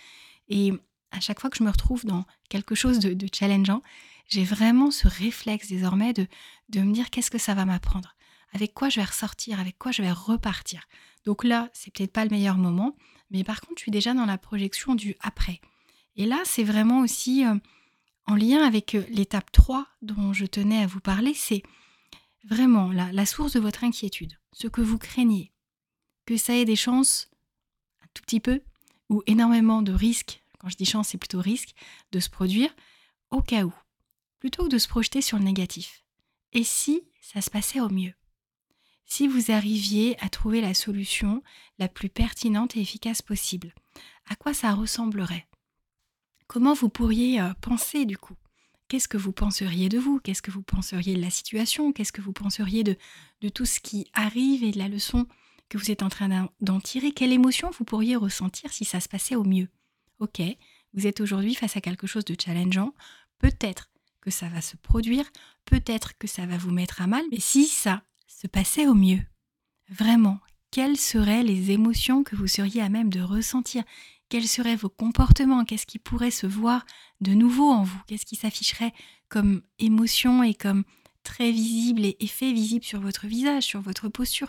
Et 0.49 0.73
à 1.13 1.21
chaque 1.21 1.41
fois 1.41 1.51
que 1.51 1.57
je 1.57 1.63
me 1.63 1.71
retrouve 1.71 2.05
dans 2.05 2.25
quelque 2.49 2.75
chose 2.75 2.99
de, 2.99 3.27
challengeant, 3.33 3.83
j'ai 4.29 4.43
vraiment 4.43 4.91
ce 4.91 5.07
réflexe 5.07 5.69
désormais 5.69 6.13
de, 6.13 6.27
de 6.71 6.81
me 6.81 6.93
dire 6.93 7.11
qu'est-ce 7.11 7.31
que 7.31 7.39
ça 7.39 7.55
va 7.55 7.65
m'apprendre, 7.65 8.17
avec 8.53 8.75
quoi 8.75 8.89
je 8.89 8.99
vais 8.99 9.07
ressortir, 9.07 9.61
avec 9.61 9.79
quoi 9.79 9.93
je 9.93 10.03
vais 10.03 10.11
repartir? 10.11 10.89
Donc 11.25 11.45
là, 11.45 11.71
c'est 11.73 11.93
peut-être 11.95 12.13
pas 12.13 12.25
le 12.25 12.31
meilleur 12.31 12.57
moment, 12.57 12.97
mais 13.31 13.45
par 13.45 13.61
contre, 13.61 13.75
je 13.79 13.83
suis 13.83 13.93
déjà 13.93 14.15
dans 14.15 14.27
la 14.27 14.39
projection 14.39 14.97
du 14.97 15.15
après. 15.21 15.61
Et 16.17 16.27
là, 16.27 16.41
c'est 16.45 16.65
vraiment 16.65 17.01
aussi 17.01 17.45
euh, 17.45 17.55
en 18.27 18.37
lien 18.37 18.65
avec 18.65 18.95
euh, 18.95 19.05
l'étape 19.09 19.51
3 19.53 19.87
dont 20.03 20.33
je 20.33 20.47
tenais 20.47 20.83
à 20.83 20.87
vous 20.87 21.01
parler, 21.01 21.35
c'est 21.35 21.63
vraiment 22.45 22.93
la, 22.93 23.13
la 23.13 23.27
source 23.27 23.55
de 23.55 23.61
votre 23.61 23.85
inquiétude, 23.85 24.39
ce 24.53 24.69
que 24.69 24.81
vous 24.81 24.99
craignez, 24.99 25.53
que 26.27 26.37
ça 26.37 26.55
ait 26.55 26.65
des 26.65 26.77
chances, 26.77 27.31
un 28.03 28.07
tout 28.15 28.23
petit 28.23 28.41
peu, 28.41 28.63
ou 29.09 29.23
énormément 29.27 29.83
de 29.83 29.93
risques, 29.93 30.43
quand 30.59 30.69
je 30.69 30.77
dis 30.77 30.87
chance, 30.87 31.09
c'est 31.09 31.19
plutôt 31.19 31.41
risque, 31.41 31.75
de 32.13 32.21
se 32.21 32.31
produire, 32.31 32.75
au 33.31 33.43
cas 33.43 33.65
où. 33.65 33.75
plutôt 34.39 34.65
que 34.65 34.71
de 34.71 34.79
se 34.79 34.89
projeter 34.89 35.23
sur 35.23 35.39
le 35.39 35.45
négatif. 35.45 36.05
Et 36.53 36.65
si 36.65 37.03
ça 37.21 37.41
se 37.41 37.51
passait 37.51 37.81
au 37.81 37.89
mieux? 37.89 38.15
Si 39.07 39.29
vous 39.29 39.51
arriviez 39.51 40.17
à 40.23 40.29
trouver 40.29 40.61
la 40.61 40.75
solution 40.75 41.43
la 41.79 41.89
plus 41.89 42.09
pertinente 42.09 42.77
et 42.77 42.81
efficace 42.81 43.23
possible, 43.23 43.75
à 44.27 44.37
quoi 44.37 44.55
ça 44.55 44.73
ressemblerait? 44.73 45.47
Comment 46.55 46.75
vous 46.75 46.89
pourriez 46.89 47.41
euh, 47.41 47.53
penser 47.63 48.05
du 48.05 48.17
coup? 48.17 48.37
Qu'est-ce 48.87 49.09
que 49.09 49.17
vous 49.17 49.33
penseriez 49.33 49.89
de 49.89 49.99
vous? 49.99 50.21
Qu'est-ce 50.21 50.41
que 50.41 50.53
vous 50.53 50.63
penseriez 50.63 51.17
de 51.17 51.21
la 51.21 51.31
situation? 51.31 51.93
Qu'est-ce 51.93 52.13
que 52.13 52.21
vous 52.21 52.33
penseriez 52.33 52.85
de, 52.85 52.97
de 53.41 53.49
tout 53.49 53.65
ce 53.65 53.81
qui 53.81 54.07
arrive 54.15 54.63
et 54.63 54.71
de 54.71 54.79
la 54.79 54.87
leçon 54.87 55.27
que 55.69 55.79
vous 55.79 55.91
êtes 55.91 56.05
en 56.05 56.11
train 56.11 56.49
d'en 56.61 56.79
tirer? 56.79 57.11
Quelle 57.11 57.33
émotion 57.33 57.73
vous 57.77 57.83
pourriez 57.83 58.15
ressentir 58.15 58.73
si 58.73 58.85
ça 58.85 59.01
se 59.01 59.09
passait 59.09 59.35
au 59.35 59.43
mieux? 59.43 59.67
Ok, 60.21 60.41
vous 60.93 61.09
êtes 61.09 61.21
aujourd'hui 61.21 61.57
face 61.57 61.77
à 61.77 61.81
quelque 61.81 62.07
chose 62.07 62.25
de 62.25 62.37
challengeant. 62.41 62.95
Peut-être 63.41 63.91
que 64.21 64.31
ça 64.31 64.49
va 64.49 64.61
se 64.61 64.77
produire, 64.77 65.29
peut-être 65.65 66.17
que 66.19 66.29
ça 66.29 66.47
va 66.47 66.57
vous 66.57 66.71
mettre 66.71 67.03
à 67.03 67.09
mal, 67.09 67.25
mais 67.33 67.41
si 67.41 67.67
ça 67.67 68.05
se 68.29 68.47
passait 68.47 68.87
au 68.87 68.95
mieux, 68.95 69.25
vraiment, 69.89 70.39
quelles 70.71 70.99
seraient 70.99 71.43
les 71.43 71.73
émotions 71.73 72.23
que 72.23 72.37
vous 72.37 72.47
seriez 72.47 72.81
à 72.81 72.91
même 72.91 73.11
de 73.11 73.23
ressentir? 73.23 73.83
Quels 74.35 74.49
seraient 74.49 74.75
vos 74.75 74.89
comportements 74.89 75.65
Qu'est-ce 75.65 75.87
qui 75.87 76.01
pourrait 76.01 76.33
se 76.33 76.49
voir 76.49 76.85
de 77.21 77.35
nouveau 77.35 77.71
en 77.71 77.85
vous 77.85 78.03
Qu'est-ce 78.09 78.27
qui 78.27 78.35
s'afficherait 78.35 78.93
comme 79.29 79.63
émotion 79.79 80.43
et 80.43 80.55
comme 80.55 80.83
très 81.23 81.53
visible 81.53 82.05
et 82.05 82.17
effet 82.19 82.53
visible 82.53 82.85
sur 82.85 82.99
votre 82.99 83.29
visage, 83.29 83.63
sur 83.63 83.81
votre 83.81 84.09
posture 84.09 84.49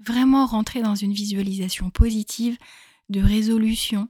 Vraiment 0.00 0.46
rentrer 0.46 0.80
dans 0.80 0.94
une 0.94 1.12
visualisation 1.12 1.90
positive 1.90 2.56
de 3.10 3.20
résolution, 3.20 4.08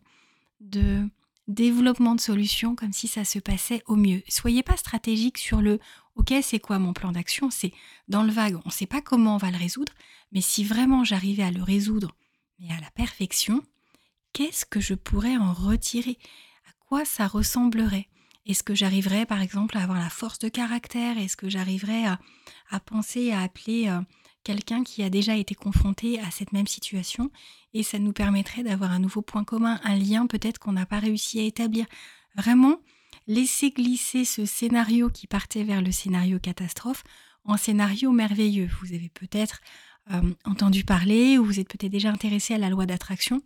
de 0.60 1.08
développement 1.48 2.14
de 2.14 2.20
solutions 2.20 2.76
comme 2.76 2.92
si 2.92 3.08
ça 3.08 3.24
se 3.24 3.40
passait 3.40 3.82
au 3.86 3.96
mieux. 3.96 4.22
Soyez 4.28 4.62
pas 4.62 4.76
stratégique 4.76 5.38
sur 5.38 5.60
le 5.60 5.80
OK, 6.14 6.32
c'est 6.42 6.60
quoi 6.60 6.78
mon 6.78 6.92
plan 6.92 7.10
d'action? 7.10 7.50
C'est 7.50 7.72
dans 8.06 8.22
le 8.22 8.30
vague, 8.30 8.54
on 8.64 8.68
ne 8.68 8.72
sait 8.72 8.86
pas 8.86 9.00
comment 9.02 9.34
on 9.34 9.38
va 9.38 9.50
le 9.50 9.58
résoudre, 9.58 9.94
mais 10.30 10.42
si 10.42 10.62
vraiment 10.62 11.02
j'arrivais 11.02 11.42
à 11.42 11.50
le 11.50 11.64
résoudre, 11.64 12.14
mais 12.60 12.70
à 12.72 12.80
la 12.80 12.90
perfection, 12.92 13.64
qu'est-ce 14.32 14.64
que 14.64 14.80
je 14.80 14.94
pourrais 14.94 15.36
en 15.36 15.52
retirer? 15.52 16.18
À 16.66 16.72
quoi 16.80 17.04
ça 17.04 17.26
ressemblerait? 17.26 18.08
Est-ce 18.46 18.62
que 18.62 18.74
j'arriverais 18.74 19.26
par 19.26 19.42
exemple 19.42 19.76
à 19.76 19.82
avoir 19.82 19.98
la 19.98 20.08
force 20.08 20.38
de 20.38 20.48
caractère? 20.48 21.18
Est-ce 21.18 21.36
que 21.36 21.50
j'arriverais 21.50 22.04
à, 22.06 22.80
penser 22.80 23.30
à 23.30 23.42
appeler 23.42 23.88
euh, 23.88 24.00
quelqu'un 24.42 24.84
qui 24.84 25.02
a 25.02 25.10
déjà 25.10 25.36
été 25.36 25.54
confronté 25.54 26.18
à 26.20 26.30
cette 26.30 26.52
même 26.52 26.66
situation? 26.66 27.30
Et 27.74 27.82
ça 27.82 27.98
nous 27.98 28.14
permettrait 28.14 28.62
d'avoir 28.62 28.92
un 28.92 29.00
nouveau 29.00 29.20
point 29.20 29.44
commun, 29.44 29.78
un 29.84 29.96
lien 29.96 30.26
peut-être 30.26 30.58
qu'on 30.58 30.72
n'a 30.72 30.86
pas 30.86 30.98
réussi 30.98 31.40
à 31.40 31.42
établir. 31.42 31.84
Vraiment, 32.36 32.80
laisser 33.26 33.70
glisser 33.70 34.24
ce 34.24 34.46
scénario 34.46 35.10
qui 35.10 35.26
partait 35.26 35.64
vers 35.64 35.82
le 35.82 35.92
scénario 35.92 36.38
catastrophe 36.38 37.04
en 37.44 37.58
scénario 37.58 38.12
merveilleux. 38.12 38.70
Vous 38.80 38.94
avez 38.94 39.10
peut-être 39.10 39.60
euh, 40.12 40.20
entendu 40.44 40.84
parler 40.84 41.38
ou 41.38 41.44
vous 41.44 41.60
êtes 41.60 41.68
peut-être 41.68 41.92
déjà 41.92 42.10
intéressé 42.10 42.54
à 42.54 42.58
la 42.58 42.70
loi 42.70 42.86
d'attraction. 42.86 43.42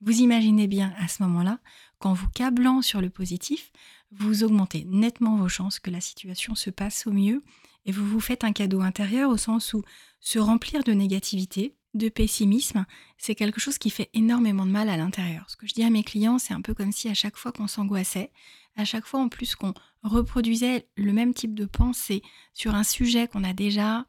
Vous 0.00 0.20
imaginez 0.20 0.66
bien 0.66 0.92
à 0.98 1.08
ce 1.08 1.22
moment-là 1.24 1.58
qu'en 1.98 2.12
vous 2.12 2.28
câblant 2.28 2.82
sur 2.82 3.00
le 3.00 3.10
positif, 3.10 3.72
vous 4.12 4.44
augmentez 4.44 4.86
nettement 4.88 5.36
vos 5.36 5.48
chances 5.48 5.78
que 5.78 5.90
la 5.90 6.00
situation 6.00 6.54
se 6.54 6.70
passe 6.70 7.06
au 7.06 7.12
mieux 7.12 7.42
et 7.84 7.92
vous 7.92 8.06
vous 8.06 8.20
faites 8.20 8.44
un 8.44 8.52
cadeau 8.52 8.80
intérieur 8.80 9.30
au 9.30 9.36
sens 9.36 9.74
où 9.74 9.82
se 10.20 10.38
remplir 10.38 10.84
de 10.84 10.92
négativité, 10.92 11.74
de 11.94 12.08
pessimisme, 12.08 12.86
c'est 13.18 13.34
quelque 13.34 13.60
chose 13.60 13.78
qui 13.78 13.90
fait 13.90 14.10
énormément 14.14 14.66
de 14.66 14.70
mal 14.70 14.88
à 14.88 14.96
l'intérieur. 14.96 15.48
Ce 15.48 15.56
que 15.56 15.66
je 15.66 15.74
dis 15.74 15.84
à 15.84 15.90
mes 15.90 16.02
clients, 16.02 16.38
c'est 16.38 16.54
un 16.54 16.60
peu 16.60 16.74
comme 16.74 16.92
si 16.92 17.08
à 17.08 17.14
chaque 17.14 17.36
fois 17.36 17.52
qu'on 17.52 17.68
s'angoissait, 17.68 18.30
à 18.76 18.84
chaque 18.84 19.06
fois 19.06 19.20
en 19.20 19.28
plus 19.28 19.54
qu'on 19.54 19.74
reproduisait 20.02 20.88
le 20.96 21.12
même 21.12 21.34
type 21.34 21.54
de 21.54 21.66
pensée 21.66 22.22
sur 22.52 22.74
un 22.74 22.84
sujet 22.84 23.28
qu'on 23.28 23.44
a 23.44 23.52
déjà 23.52 24.06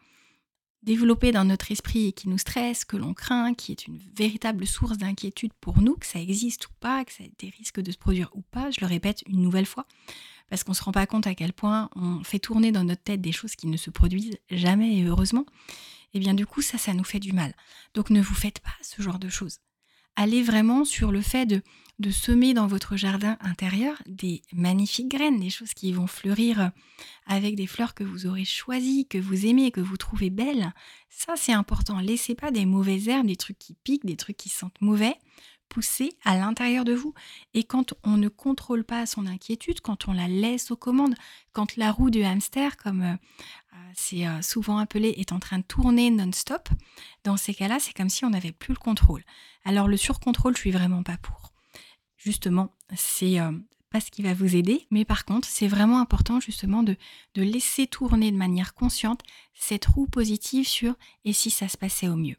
développé 0.86 1.32
dans 1.32 1.44
notre 1.44 1.72
esprit 1.72 2.08
et 2.08 2.12
qui 2.14 2.30
nous 2.30 2.38
stresse, 2.38 2.86
que 2.86 2.96
l'on 2.96 3.14
craint, 3.14 3.54
qui 3.54 3.72
est 3.72 3.88
une 3.88 4.00
véritable 4.16 4.66
source 4.66 4.98
d'inquiétude 4.98 5.52
pour 5.60 5.82
nous, 5.82 5.96
que 5.96 6.06
ça 6.06 6.20
existe 6.20 6.68
ou 6.68 6.72
pas, 6.80 7.04
que 7.04 7.12
ça 7.12 7.24
a 7.24 7.28
des 7.40 7.50
risques 7.50 7.82
de 7.82 7.92
se 7.92 7.98
produire 7.98 8.30
ou 8.34 8.42
pas, 8.42 8.72
je 8.72 8.80
le 8.82 8.88
répète 8.88 9.24
une 9.28 9.42
nouvelle 9.42 9.66
fois, 9.66 9.88
parce 10.50 10.64
qu'on 10.64 10.72
ne 10.72 10.76
se 10.76 10.84
rend 10.84 10.92
pas 10.92 11.08
compte 11.08 11.28
à 11.28 11.36
quel 11.36 11.54
point 11.54 11.90
on 11.96 12.24
fait 12.24 12.40
tourner 12.40 12.72
dans 12.72 12.84
notre 12.84 13.02
tête 13.02 13.22
des 13.22 13.32
choses 13.32 13.56
qui 13.56 13.68
ne 13.68 13.78
se 13.78 13.90
produisent 13.90 14.38
jamais 14.52 14.98
et 14.98 15.04
heureusement, 15.04 15.46
et 16.14 16.18
eh 16.18 16.20
bien 16.20 16.34
du 16.34 16.46
coup 16.46 16.62
ça, 16.62 16.78
ça 16.78 16.94
nous 16.94 17.04
fait 17.04 17.20
du 17.20 17.34
mal. 17.34 17.54
Donc 17.94 18.10
ne 18.10 18.22
vous 18.22 18.36
faites 18.36 18.60
pas 18.60 18.76
ce 18.82 19.02
genre 19.02 19.20
de 19.20 19.28
choses. 19.28 19.58
Allez 20.16 20.44
vraiment 20.44 20.86
sur 20.86 21.12
le 21.12 21.22
fait 21.22 21.46
de, 21.46 21.62
de 22.00 22.10
semer 22.12 22.54
dans 22.54 22.68
votre 22.68 22.98
jardin 22.98 23.38
intérieur 23.40 24.02
des 24.06 24.42
magnifiques 24.54 25.08
graines, 25.08 25.40
des 25.40 25.50
choses 25.50 25.74
qui 25.74 25.94
vont 25.94 26.08
fleurir 26.08 26.72
avec 27.26 27.56
des 27.56 27.68
fleurs 27.68 27.94
que 27.94 28.04
vous 28.04 28.26
aurez 28.26 28.46
choisies, 28.46 29.08
que 29.08 29.18
vous 29.18 29.46
aimez, 29.46 29.72
que 29.72 29.82
vous 29.82 29.98
trouvez 29.98 30.30
belles. 30.30 30.74
Ça 31.10 31.34
c'est 31.38 31.54
important. 31.54 32.00
Laissez 32.00 32.36
pas 32.36 32.52
des 32.52 32.66
mauvaises 32.66 33.08
herbes, 33.08 33.28
des 33.28 33.38
trucs 33.38 33.60
qui 33.60 33.76
piquent, 33.84 34.06
des 34.06 34.18
trucs 34.18 34.38
qui 34.38 34.50
sentent 34.50 34.82
mauvais 34.82 35.16
pousser 35.70 36.18
à 36.24 36.38
l'intérieur 36.38 36.86
de 36.86 36.94
vous. 36.94 37.14
Et 37.54 37.64
quand 37.64 37.94
on 38.04 38.18
ne 38.18 38.30
contrôle 38.30 38.84
pas 38.84 39.06
son 39.06 39.26
inquiétude, 39.26 39.82
quand 39.82 40.08
on 40.08 40.14
la 40.14 40.28
laisse 40.28 40.72
aux 40.72 40.76
commandes, 40.76 41.16
quand 41.54 41.76
la 41.76 41.92
roue 41.92 42.10
du 42.10 42.24
hamster, 42.24 42.78
comme 42.78 43.02
euh, 43.02 43.14
euh, 43.74 43.92
c'est 43.94 44.28
euh, 44.28 44.42
souvent 44.42 44.78
appelé, 44.78 45.16
est 45.18 45.32
en 45.32 45.40
train 45.40 45.60
de 45.60 45.64
tourner 45.64 46.12
non-stop, 46.12 46.70
dans 47.24 47.38
ces 47.38 47.54
cas-là, 47.54 47.80
c'est 47.80 47.94
comme 47.94 48.10
si 48.10 48.26
on 48.26 48.30
n'avait 48.30 48.52
plus 48.52 48.74
le 48.74 48.80
contrôle. 48.80 49.24
Alors 49.64 49.88
le 49.88 49.98
surcontrôle, 49.98 50.56
je 50.56 50.62
suis 50.62 50.72
vraiment 50.72 51.04
pas 51.04 51.18
pour. 51.18 51.55
Justement, 52.26 52.74
c'est 52.96 53.38
pas 53.92 54.02
ce 54.02 54.10
qui 54.10 54.24
va 54.24 54.34
vous 54.34 54.56
aider, 54.56 54.88
mais 54.90 55.06
par 55.06 55.26
contre, 55.26 55.48
c'est 55.48 55.68
vraiment 55.68 56.00
important 56.00 56.40
justement 56.40 56.82
de, 56.82 56.98
de 57.36 57.44
laisser 57.44 57.86
tourner 57.86 58.32
de 58.32 58.36
manière 58.36 58.74
consciente 58.74 59.22
cette 59.54 59.86
roue 59.86 60.08
positive 60.08 60.68
sur 60.68 60.96
et 61.24 61.34
si 61.34 61.52
ça 61.52 61.68
se 61.68 61.78
passait 61.78 62.08
au 62.08 62.16
mieux? 62.16 62.36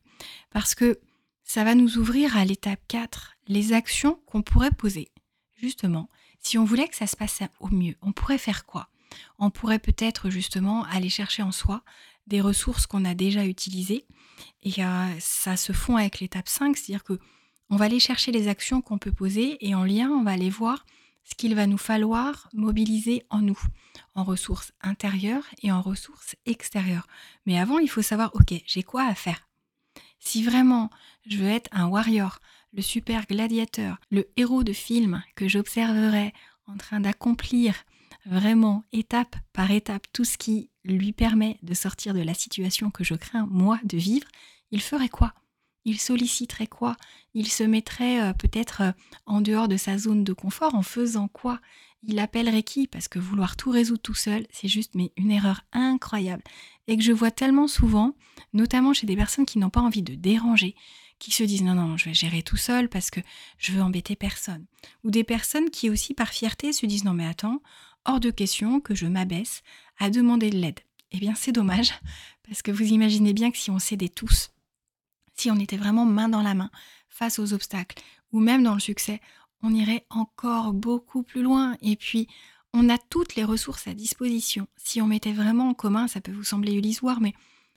Parce 0.50 0.74
que 0.74 0.98
ça 1.44 1.62
va 1.62 1.76
nous 1.76 1.98
ouvrir 1.98 2.36
à 2.36 2.44
l'étape 2.44 2.80
4, 2.88 3.36
les 3.46 3.72
actions 3.72 4.20
qu'on 4.26 4.42
pourrait 4.42 4.72
poser. 4.72 5.12
Justement, 5.54 6.10
si 6.40 6.58
on 6.58 6.64
voulait 6.64 6.88
que 6.88 6.96
ça 6.96 7.06
se 7.06 7.16
passe 7.16 7.38
au 7.60 7.68
mieux, 7.68 7.94
on 8.02 8.10
pourrait 8.10 8.38
faire 8.38 8.66
quoi? 8.66 8.88
On 9.38 9.50
pourrait 9.50 9.78
peut-être 9.78 10.30
justement 10.30 10.82
aller 10.86 11.10
chercher 11.10 11.44
en 11.44 11.52
soi 11.52 11.84
des 12.26 12.40
ressources 12.40 12.88
qu'on 12.88 13.04
a 13.04 13.14
déjà 13.14 13.46
utilisées 13.46 14.04
et 14.64 14.84
euh, 14.84 15.14
ça 15.20 15.56
se 15.56 15.72
fond 15.72 15.96
avec 15.96 16.18
l'étape 16.18 16.48
5, 16.48 16.76
c'est-à-dire 16.76 17.04
que 17.04 17.20
on 17.70 17.76
va 17.76 17.86
aller 17.86 18.00
chercher 18.00 18.32
les 18.32 18.48
actions 18.48 18.80
qu'on 18.80 18.98
peut 18.98 19.12
poser 19.12 19.56
et 19.66 19.74
en 19.74 19.84
lien, 19.84 20.10
on 20.10 20.22
va 20.22 20.32
aller 20.32 20.50
voir 20.50 20.84
ce 21.24 21.34
qu'il 21.34 21.54
va 21.54 21.66
nous 21.66 21.78
falloir 21.78 22.48
mobiliser 22.54 23.24
en 23.30 23.40
nous, 23.40 23.58
en 24.14 24.22
ressources 24.22 24.72
intérieures 24.80 25.46
et 25.62 25.72
en 25.72 25.82
ressources 25.82 26.36
extérieures. 26.46 27.06
Mais 27.46 27.58
avant, 27.58 27.78
il 27.78 27.90
faut 27.90 28.02
savoir, 28.02 28.30
ok, 28.34 28.54
j'ai 28.64 28.84
quoi 28.84 29.04
à 29.04 29.14
faire? 29.14 29.48
Si 30.20 30.42
vraiment 30.42 30.90
je 31.26 31.38
veux 31.38 31.48
être 31.48 31.68
un 31.72 31.88
warrior, 31.88 32.38
le 32.72 32.82
super 32.82 33.26
gladiateur, 33.26 33.98
le 34.10 34.28
héros 34.36 34.62
de 34.62 34.72
film 34.72 35.22
que 35.34 35.48
j'observerais 35.48 36.32
en 36.66 36.76
train 36.76 37.00
d'accomplir 37.00 37.74
vraiment 38.24 38.84
étape 38.92 39.36
par 39.52 39.70
étape 39.70 40.06
tout 40.12 40.24
ce 40.24 40.36
qui 40.38 40.70
lui 40.84 41.12
permet 41.12 41.58
de 41.62 41.74
sortir 41.74 42.14
de 42.14 42.20
la 42.20 42.34
situation 42.34 42.90
que 42.90 43.04
je 43.04 43.14
crains 43.14 43.46
moi 43.50 43.78
de 43.84 43.96
vivre, 43.96 44.26
il 44.70 44.80
ferait 44.80 45.08
quoi? 45.08 45.32
Il 45.86 46.00
solliciterait 46.00 46.66
quoi? 46.66 46.96
Il 47.32 47.46
se 47.46 47.62
mettrait 47.62 48.20
euh, 48.20 48.32
peut-être 48.32 48.82
euh, 48.82 48.92
en 49.24 49.40
dehors 49.40 49.68
de 49.68 49.76
sa 49.76 49.96
zone 49.96 50.24
de 50.24 50.32
confort 50.32 50.74
en 50.74 50.82
faisant 50.82 51.28
quoi? 51.28 51.60
Il 52.02 52.18
appellerait 52.18 52.64
qui? 52.64 52.88
Parce 52.88 53.06
que 53.06 53.20
vouloir 53.20 53.56
tout 53.56 53.70
résoudre 53.70 54.02
tout 54.02 54.14
seul, 54.14 54.48
c'est 54.50 54.66
juste 54.66 54.96
mais 54.96 55.12
une 55.16 55.30
erreur 55.30 55.62
incroyable. 55.72 56.42
Et 56.88 56.96
que 56.96 57.04
je 57.04 57.12
vois 57.12 57.30
tellement 57.30 57.68
souvent, 57.68 58.16
notamment 58.52 58.92
chez 58.92 59.06
des 59.06 59.14
personnes 59.14 59.46
qui 59.46 59.60
n'ont 59.60 59.70
pas 59.70 59.80
envie 59.80 60.02
de 60.02 60.16
déranger, 60.16 60.74
qui 61.20 61.30
se 61.30 61.44
disent 61.44 61.62
non, 61.62 61.74
non, 61.74 61.96
je 61.96 62.06
vais 62.06 62.14
gérer 62.14 62.42
tout 62.42 62.56
seul 62.56 62.88
parce 62.88 63.10
que 63.10 63.20
je 63.56 63.70
veux 63.70 63.80
embêter 63.80 64.16
personne. 64.16 64.66
Ou 65.04 65.12
des 65.12 65.24
personnes 65.24 65.70
qui 65.70 65.88
aussi 65.88 66.14
par 66.14 66.30
fierté 66.30 66.72
se 66.72 66.84
disent 66.86 67.04
non 67.04 67.14
mais 67.14 67.26
attends, 67.26 67.62
hors 68.04 68.18
de 68.18 68.30
question 68.30 68.80
que 68.80 68.96
je 68.96 69.06
m'abaisse 69.06 69.62
à 69.98 70.10
demander 70.10 70.50
de 70.50 70.58
l'aide. 70.58 70.80
Eh 71.12 71.18
bien 71.18 71.36
c'est 71.36 71.52
dommage, 71.52 71.92
parce 72.48 72.62
que 72.62 72.72
vous 72.72 72.84
imaginez 72.84 73.32
bien 73.32 73.52
que 73.52 73.58
si 73.58 73.70
on 73.70 73.78
s'aidait 73.78 74.08
tous, 74.08 74.50
si 75.36 75.50
on 75.50 75.56
était 75.56 75.76
vraiment 75.76 76.04
main 76.04 76.28
dans 76.28 76.42
la 76.42 76.54
main 76.54 76.70
face 77.08 77.38
aux 77.38 77.52
obstacles, 77.52 78.02
ou 78.32 78.40
même 78.40 78.62
dans 78.62 78.74
le 78.74 78.80
succès, 78.80 79.20
on 79.62 79.74
irait 79.74 80.04
encore 80.10 80.72
beaucoup 80.72 81.22
plus 81.22 81.42
loin. 81.42 81.76
Et 81.80 81.96
puis, 81.96 82.28
on 82.72 82.88
a 82.88 82.98
toutes 82.98 83.36
les 83.36 83.44
ressources 83.44 83.86
à 83.86 83.94
disposition. 83.94 84.66
Si 84.76 85.00
on 85.00 85.06
mettait 85.06 85.32
vraiment 85.32 85.70
en 85.70 85.74
commun, 85.74 86.08
ça 86.08 86.20
peut 86.20 86.32
vous 86.32 86.44
sembler 86.44 86.72
illusoire, 86.72 87.20
mais 87.20 87.34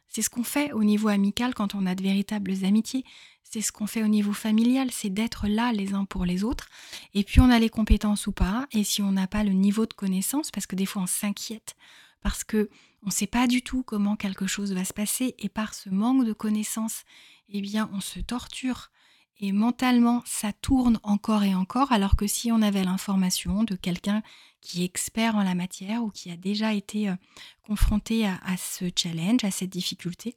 c'est 0.10 0.22
ce 0.22 0.30
qu'on 0.30 0.44
fait 0.44 0.72
au 0.74 0.84
niveau 0.84 1.08
amical 1.08 1.54
quand 1.54 1.76
on 1.76 1.86
a 1.86 1.96
de 1.96 2.04
véritables 2.04 2.54
amitiés. 2.64 3.06
C'est 3.44 3.62
ce 3.62 3.72
qu'on 3.72 3.88
fait 3.88 4.04
au 4.04 4.08
niveau 4.08 4.34
familial, 4.34 4.90
c'est 4.92 5.10
d'être 5.10 5.48
là 5.48 5.72
les 5.72 5.94
uns 5.94 6.06
pour 6.06 6.26
les 6.26 6.44
autres. 6.44 6.68
Et 7.14 7.24
puis 7.24 7.40
on 7.40 7.50
a 7.50 7.60
les 7.60 7.70
compétences 7.70 8.28
ou 8.28 8.32
pas. 8.32 8.68
Et 8.72 8.84
si 8.84 9.02
on 9.02 9.12
n'a 9.12 9.28
pas 9.28 9.44
le 9.44 9.52
niveau 9.52 9.86
de 9.86 9.94
connaissance, 9.94 10.52
parce 10.52 10.68
que 10.68 10.76
des 10.76 10.86
fois 10.86 11.04
on 11.04 11.08
s'inquiète, 11.08 11.76
parce 12.22 12.44
que 12.44 12.70
on 13.04 13.08
ne 13.08 13.12
sait 13.12 13.28
pas 13.28 13.48
du 13.48 13.62
tout 13.62 13.82
comment 13.84 14.18
quelque 14.18 14.46
chose 14.46 14.74
va 14.74 14.84
se 14.84 14.94
passer, 14.94 15.36
et 15.40 15.50
par 15.50 15.74
ce 15.74 15.90
manque 15.90 16.26
de 16.26 16.34
connaissance, 16.34 17.04
eh 17.52 17.62
bien 17.62 17.90
on 17.94 18.02
se 18.02 18.20
torture 18.20 18.92
et 19.40 19.52
mentalement 19.52 20.22
ça 20.26 20.52
tourne 20.52 21.00
encore 21.04 21.44
et 21.44 21.56
encore, 21.56 21.92
alors 21.92 22.16
que 22.16 22.28
si 22.28 22.52
on 22.52 22.62
avait 22.62 22.84
l'information 22.84 23.64
de 23.64 23.76
quelqu'un 23.76 24.22
qui 24.62 24.82
est 24.82 24.86
expert 24.86 25.36
en 25.36 25.44
la 25.44 25.56
matière 25.56 26.04
ou 26.04 26.10
qui 26.10 26.30
a 26.30 26.36
déjà 26.36 26.74
été 26.74 27.10
euh, 27.10 27.16
confronté 27.62 28.28
à, 28.28 28.58
ce 28.58 28.86
challenge, 28.94 29.44
à 29.44 29.52
cette 29.52 29.70
difficulté, 29.70 30.36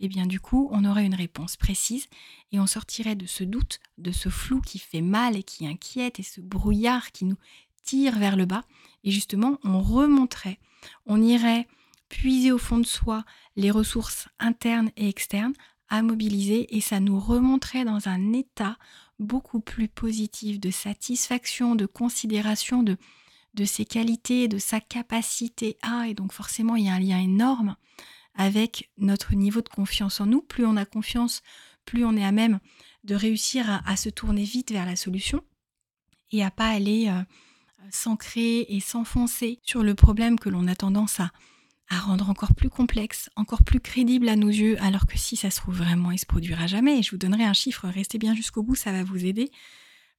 eh 0.00 0.08
bien 0.08 0.26
du 0.26 0.40
coup 0.40 0.68
on 0.72 0.84
aurait 0.84 1.06
une 1.06 1.14
réponse 1.14 1.56
précise 1.56 2.08
et 2.50 2.58
on 2.58 2.66
sortirait 2.66 3.14
de 3.14 3.26
ce 3.26 3.44
doute, 3.44 3.80
de 3.98 4.10
ce 4.10 4.28
flou 4.28 4.60
qui 4.60 4.80
fait 4.80 5.02
mal 5.02 5.36
et 5.36 5.44
qui 5.44 5.66
inquiète 5.66 6.18
et 6.18 6.24
ce 6.24 6.40
brouillard 6.40 7.12
qui 7.12 7.24
nous 7.24 7.38
tire 7.84 8.18
vers 8.18 8.36
le 8.36 8.46
bas. 8.46 8.64
Et 9.04 9.12
justement 9.12 9.58
on 9.62 9.80
remonterait, 9.80 10.58
on 11.06 11.22
irait 11.22 11.68
puiser 12.08 12.50
au 12.52 12.58
fond 12.58 12.78
de 12.78 12.86
soi 12.86 13.24
les 13.56 13.70
ressources 13.70 14.28
internes 14.40 14.90
et 14.96 15.08
externes 15.08 15.54
à 15.92 16.00
mobiliser 16.00 16.74
et 16.74 16.80
ça 16.80 17.00
nous 17.00 17.20
remonterait 17.20 17.84
dans 17.84 18.08
un 18.08 18.32
état 18.32 18.78
beaucoup 19.18 19.60
plus 19.60 19.88
positif 19.88 20.58
de 20.58 20.70
satisfaction, 20.70 21.74
de 21.74 21.84
considération 21.84 22.82
de, 22.82 22.96
ses 23.66 23.84
qualités, 23.84 24.48
de 24.48 24.56
sa 24.56 24.80
capacité 24.80 25.76
à, 25.82 26.08
et 26.08 26.14
donc 26.14 26.32
forcément 26.32 26.76
il 26.76 26.86
y 26.86 26.88
a 26.88 26.94
un 26.94 26.98
lien 26.98 27.20
énorme 27.20 27.76
avec 28.34 28.90
notre 28.96 29.34
niveau 29.34 29.60
de 29.60 29.68
confiance 29.68 30.18
en 30.22 30.24
nous. 30.24 30.40
Plus 30.40 30.64
on 30.64 30.78
a 30.78 30.86
confiance, 30.86 31.42
plus 31.84 32.06
on 32.06 32.16
est 32.16 32.24
à 32.24 32.32
même 32.32 32.58
de 33.04 33.14
réussir 33.14 33.82
à, 33.84 33.96
se 33.96 34.08
tourner 34.08 34.44
vite 34.44 34.72
vers 34.72 34.86
la 34.86 34.96
solution 34.96 35.44
et 36.30 36.42
à 36.42 36.50
pas 36.50 36.68
aller 36.68 37.08
euh, 37.08 37.22
s'ancrer 37.90 38.64
et 38.70 38.80
s'enfoncer 38.80 39.60
sur 39.62 39.82
le 39.82 39.94
problème 39.94 40.38
que 40.38 40.48
l'on 40.48 40.68
a 40.68 40.74
tendance 40.74 41.20
à, 41.20 41.32
à 41.88 41.98
rendre 41.98 42.30
encore 42.30 42.54
plus 42.54 42.70
complexe, 42.70 43.28
encore 43.36 43.64
plus 43.64 43.80
crédible 43.80 44.28
à 44.28 44.36
nos 44.36 44.48
yeux, 44.48 44.80
alors 44.82 45.06
que 45.06 45.18
si 45.18 45.36
ça 45.36 45.50
se 45.50 45.58
trouve 45.58 45.76
vraiment, 45.76 46.10
il 46.10 46.18
se 46.18 46.26
produira 46.26 46.66
jamais. 46.66 46.98
Et 46.98 47.02
je 47.02 47.10
vous 47.10 47.18
donnerai 47.18 47.44
un 47.44 47.52
chiffre, 47.52 47.88
restez 47.88 48.18
bien 48.18 48.34
jusqu'au 48.34 48.62
bout, 48.62 48.74
ça 48.74 48.92
va 48.92 49.04
vous 49.04 49.24
aider, 49.24 49.50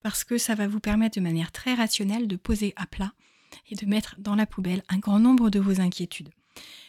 parce 0.02 0.24
que 0.24 0.38
ça 0.38 0.56
va 0.56 0.68
vous 0.68 0.80
permettre 0.80 1.18
de 1.18 1.24
manière 1.24 1.52
très 1.52 1.74
rationnelle 1.74 2.28
de 2.28 2.36
poser 2.36 2.74
à 2.76 2.86
plat 2.86 3.14
et 3.70 3.76
de 3.76 3.86
mettre 3.86 4.16
dans 4.20 4.36
la 4.36 4.46
poubelle 4.46 4.84
un 4.90 4.98
grand 4.98 5.20
nombre 5.20 5.50
de 5.50 5.60
vos 5.60 5.80
inquiétudes. 5.80 6.30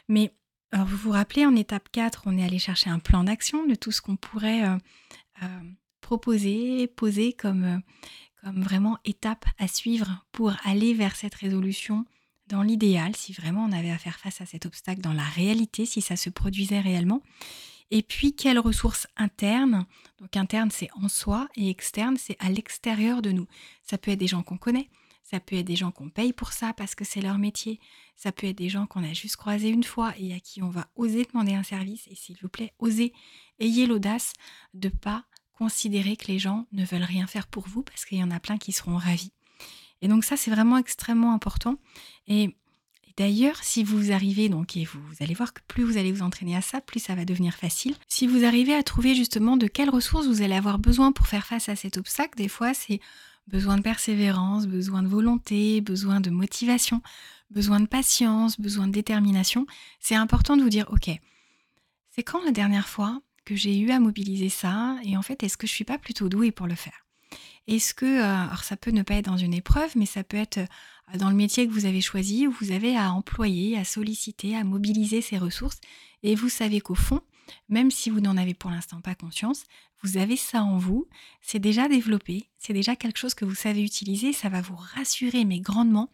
Mais 0.08 0.34
vous 0.82 0.96
vous 0.96 1.10
rappelez, 1.12 1.46
en 1.46 1.54
étape 1.54 1.88
4, 1.92 2.22
on 2.26 2.36
est 2.36 2.44
allé 2.44 2.58
chercher 2.58 2.90
un 2.90 2.98
plan 2.98 3.24
d'action 3.24 3.64
de 3.66 3.74
tout 3.74 3.92
ce 3.92 4.00
qu'on 4.00 4.16
pourrait 4.16 4.66
euh, 4.66 4.76
euh, 5.42 5.60
proposer, 6.00 6.88
poser 6.88 7.36
euh, 7.44 7.78
comme 8.42 8.62
vraiment 8.62 8.98
étape 9.04 9.44
à 9.58 9.68
suivre 9.68 10.26
pour 10.32 10.52
aller 10.64 10.92
vers 10.92 11.14
cette 11.14 11.34
résolution 11.36 12.04
dans 12.48 12.62
l'idéal, 12.62 13.16
si 13.16 13.32
vraiment 13.32 13.64
on 13.64 13.72
avait 13.72 13.90
à 13.90 13.98
faire 13.98 14.18
face 14.18 14.40
à 14.40 14.46
cet 14.46 14.66
obstacle 14.66 15.00
dans 15.00 15.12
la 15.12 15.24
réalité, 15.24 15.86
si 15.86 16.00
ça 16.00 16.16
se 16.16 16.30
produisait 16.30 16.80
réellement. 16.80 17.22
Et 17.90 18.02
puis, 18.02 18.34
quelles 18.34 18.58
ressources 18.58 19.06
internes? 19.16 19.86
Donc, 20.20 20.36
interne, 20.36 20.70
c'est 20.70 20.88
en 20.94 21.08
soi, 21.08 21.48
et 21.56 21.68
externe, 21.68 22.16
c'est 22.16 22.36
à 22.40 22.50
l'extérieur 22.50 23.22
de 23.22 23.30
nous. 23.30 23.46
Ça 23.82 23.98
peut 23.98 24.10
être 24.10 24.18
des 24.18 24.26
gens 24.26 24.42
qu'on 24.42 24.58
connaît, 24.58 24.88
ça 25.22 25.40
peut 25.40 25.56
être 25.56 25.66
des 25.66 25.76
gens 25.76 25.90
qu'on 25.90 26.10
paye 26.10 26.32
pour 26.32 26.52
ça 26.52 26.72
parce 26.74 26.94
que 26.94 27.04
c'est 27.04 27.20
leur 27.20 27.38
métier, 27.38 27.80
ça 28.14 28.30
peut 28.30 28.46
être 28.46 28.58
des 28.58 28.68
gens 28.68 28.86
qu'on 28.86 29.02
a 29.02 29.12
juste 29.12 29.36
croisés 29.36 29.70
une 29.70 29.82
fois 29.82 30.14
et 30.18 30.34
à 30.34 30.40
qui 30.40 30.62
on 30.62 30.68
va 30.68 30.86
oser 30.96 31.24
demander 31.24 31.54
un 31.54 31.62
service. 31.62 32.06
Et 32.08 32.14
s'il 32.14 32.36
vous 32.40 32.48
plaît, 32.48 32.72
osez, 32.78 33.12
ayez 33.58 33.86
l'audace 33.86 34.34
de 34.74 34.90
pas 34.90 35.24
considérer 35.52 36.16
que 36.16 36.26
les 36.26 36.38
gens 36.38 36.66
ne 36.72 36.84
veulent 36.84 37.02
rien 37.02 37.26
faire 37.26 37.46
pour 37.46 37.66
vous 37.66 37.82
parce 37.82 38.04
qu'il 38.04 38.18
y 38.18 38.22
en 38.22 38.30
a 38.30 38.38
plein 38.40 38.58
qui 38.58 38.72
seront 38.72 38.96
ravis. 38.96 39.32
Et 40.02 40.08
donc 40.08 40.24
ça, 40.24 40.36
c'est 40.36 40.50
vraiment 40.50 40.76
extrêmement 40.78 41.32
important. 41.32 41.76
Et, 42.26 42.54
d'ailleurs, 43.16 43.62
si 43.62 43.84
vous 43.84 44.12
arrivez, 44.12 44.48
donc, 44.48 44.76
et 44.76 44.84
vous, 44.84 45.00
allez 45.20 45.34
voir 45.34 45.52
que 45.52 45.60
plus 45.68 45.84
vous 45.84 45.96
allez 45.96 46.12
vous 46.12 46.22
entraîner 46.22 46.56
à 46.56 46.62
ça, 46.62 46.80
plus 46.80 47.00
ça 47.00 47.14
va 47.14 47.24
devenir 47.24 47.54
facile. 47.54 47.94
Si 48.08 48.26
vous 48.26 48.44
arrivez 48.44 48.74
à 48.74 48.82
trouver 48.82 49.14
justement 49.14 49.56
de 49.56 49.66
quelles 49.66 49.90
ressources 49.90 50.26
vous 50.26 50.42
allez 50.42 50.56
avoir 50.56 50.78
besoin 50.78 51.12
pour 51.12 51.26
faire 51.26 51.46
face 51.46 51.68
à 51.68 51.76
cet 51.76 51.96
obstacle, 51.96 52.36
des 52.36 52.48
fois, 52.48 52.74
c'est 52.74 53.00
besoin 53.46 53.76
de 53.76 53.82
persévérance, 53.82 54.66
besoin 54.66 55.02
de 55.02 55.08
volonté, 55.08 55.80
besoin 55.80 56.20
de 56.20 56.30
motivation, 56.30 57.02
besoin 57.50 57.80
de 57.80 57.86
patience, 57.86 58.58
besoin 58.58 58.88
de 58.88 58.92
détermination. 58.92 59.66
C'est 60.00 60.16
important 60.16 60.56
de 60.56 60.62
vous 60.62 60.70
dire, 60.70 60.86
ok, 60.90 61.10
c'est 62.10 62.22
quand 62.22 62.42
la 62.44 62.52
dernière 62.52 62.88
fois 62.88 63.20
que 63.44 63.54
j'ai 63.54 63.78
eu 63.78 63.90
à 63.90 64.00
mobiliser 64.00 64.48
ça? 64.48 64.96
Et 65.04 65.16
en 65.16 65.22
fait, 65.22 65.42
est-ce 65.42 65.56
que 65.56 65.66
je 65.66 65.72
suis 65.72 65.84
pas 65.84 65.98
plutôt 65.98 66.28
douée 66.28 66.52
pour 66.52 66.66
le 66.66 66.74
faire? 66.74 67.03
Est-ce 67.66 67.94
que, 67.94 68.04
euh, 68.04 68.44
alors 68.46 68.64
ça 68.64 68.76
peut 68.76 68.90
ne 68.90 69.02
pas 69.02 69.14
être 69.14 69.26
dans 69.26 69.36
une 69.36 69.54
épreuve, 69.54 69.92
mais 69.96 70.06
ça 70.06 70.24
peut 70.24 70.36
être 70.36 70.58
euh, 70.58 71.18
dans 71.18 71.30
le 71.30 71.36
métier 71.36 71.66
que 71.66 71.72
vous 71.72 71.86
avez 71.86 72.00
choisi, 72.00 72.46
où 72.46 72.52
vous 72.52 72.72
avez 72.72 72.96
à 72.96 73.12
employer, 73.12 73.78
à 73.78 73.84
solliciter, 73.84 74.56
à 74.56 74.64
mobiliser 74.64 75.20
ces 75.20 75.38
ressources, 75.38 75.80
et 76.22 76.34
vous 76.34 76.48
savez 76.48 76.80
qu'au 76.80 76.94
fond, 76.94 77.20
même 77.68 77.90
si 77.90 78.10
vous 78.10 78.20
n'en 78.20 78.36
avez 78.36 78.54
pour 78.54 78.70
l'instant 78.70 79.00
pas 79.00 79.14
conscience, 79.14 79.64
vous 80.02 80.16
avez 80.18 80.36
ça 80.36 80.62
en 80.62 80.76
vous, 80.76 81.06
c'est 81.40 81.58
déjà 81.58 81.88
développé, 81.88 82.50
c'est 82.58 82.72
déjà 82.72 82.96
quelque 82.96 83.18
chose 83.18 83.34
que 83.34 83.44
vous 83.44 83.54
savez 83.54 83.82
utiliser, 83.82 84.32
ça 84.32 84.48
va 84.50 84.60
vous 84.60 84.76
rassurer, 84.76 85.44
mais 85.44 85.60
grandement, 85.60 86.10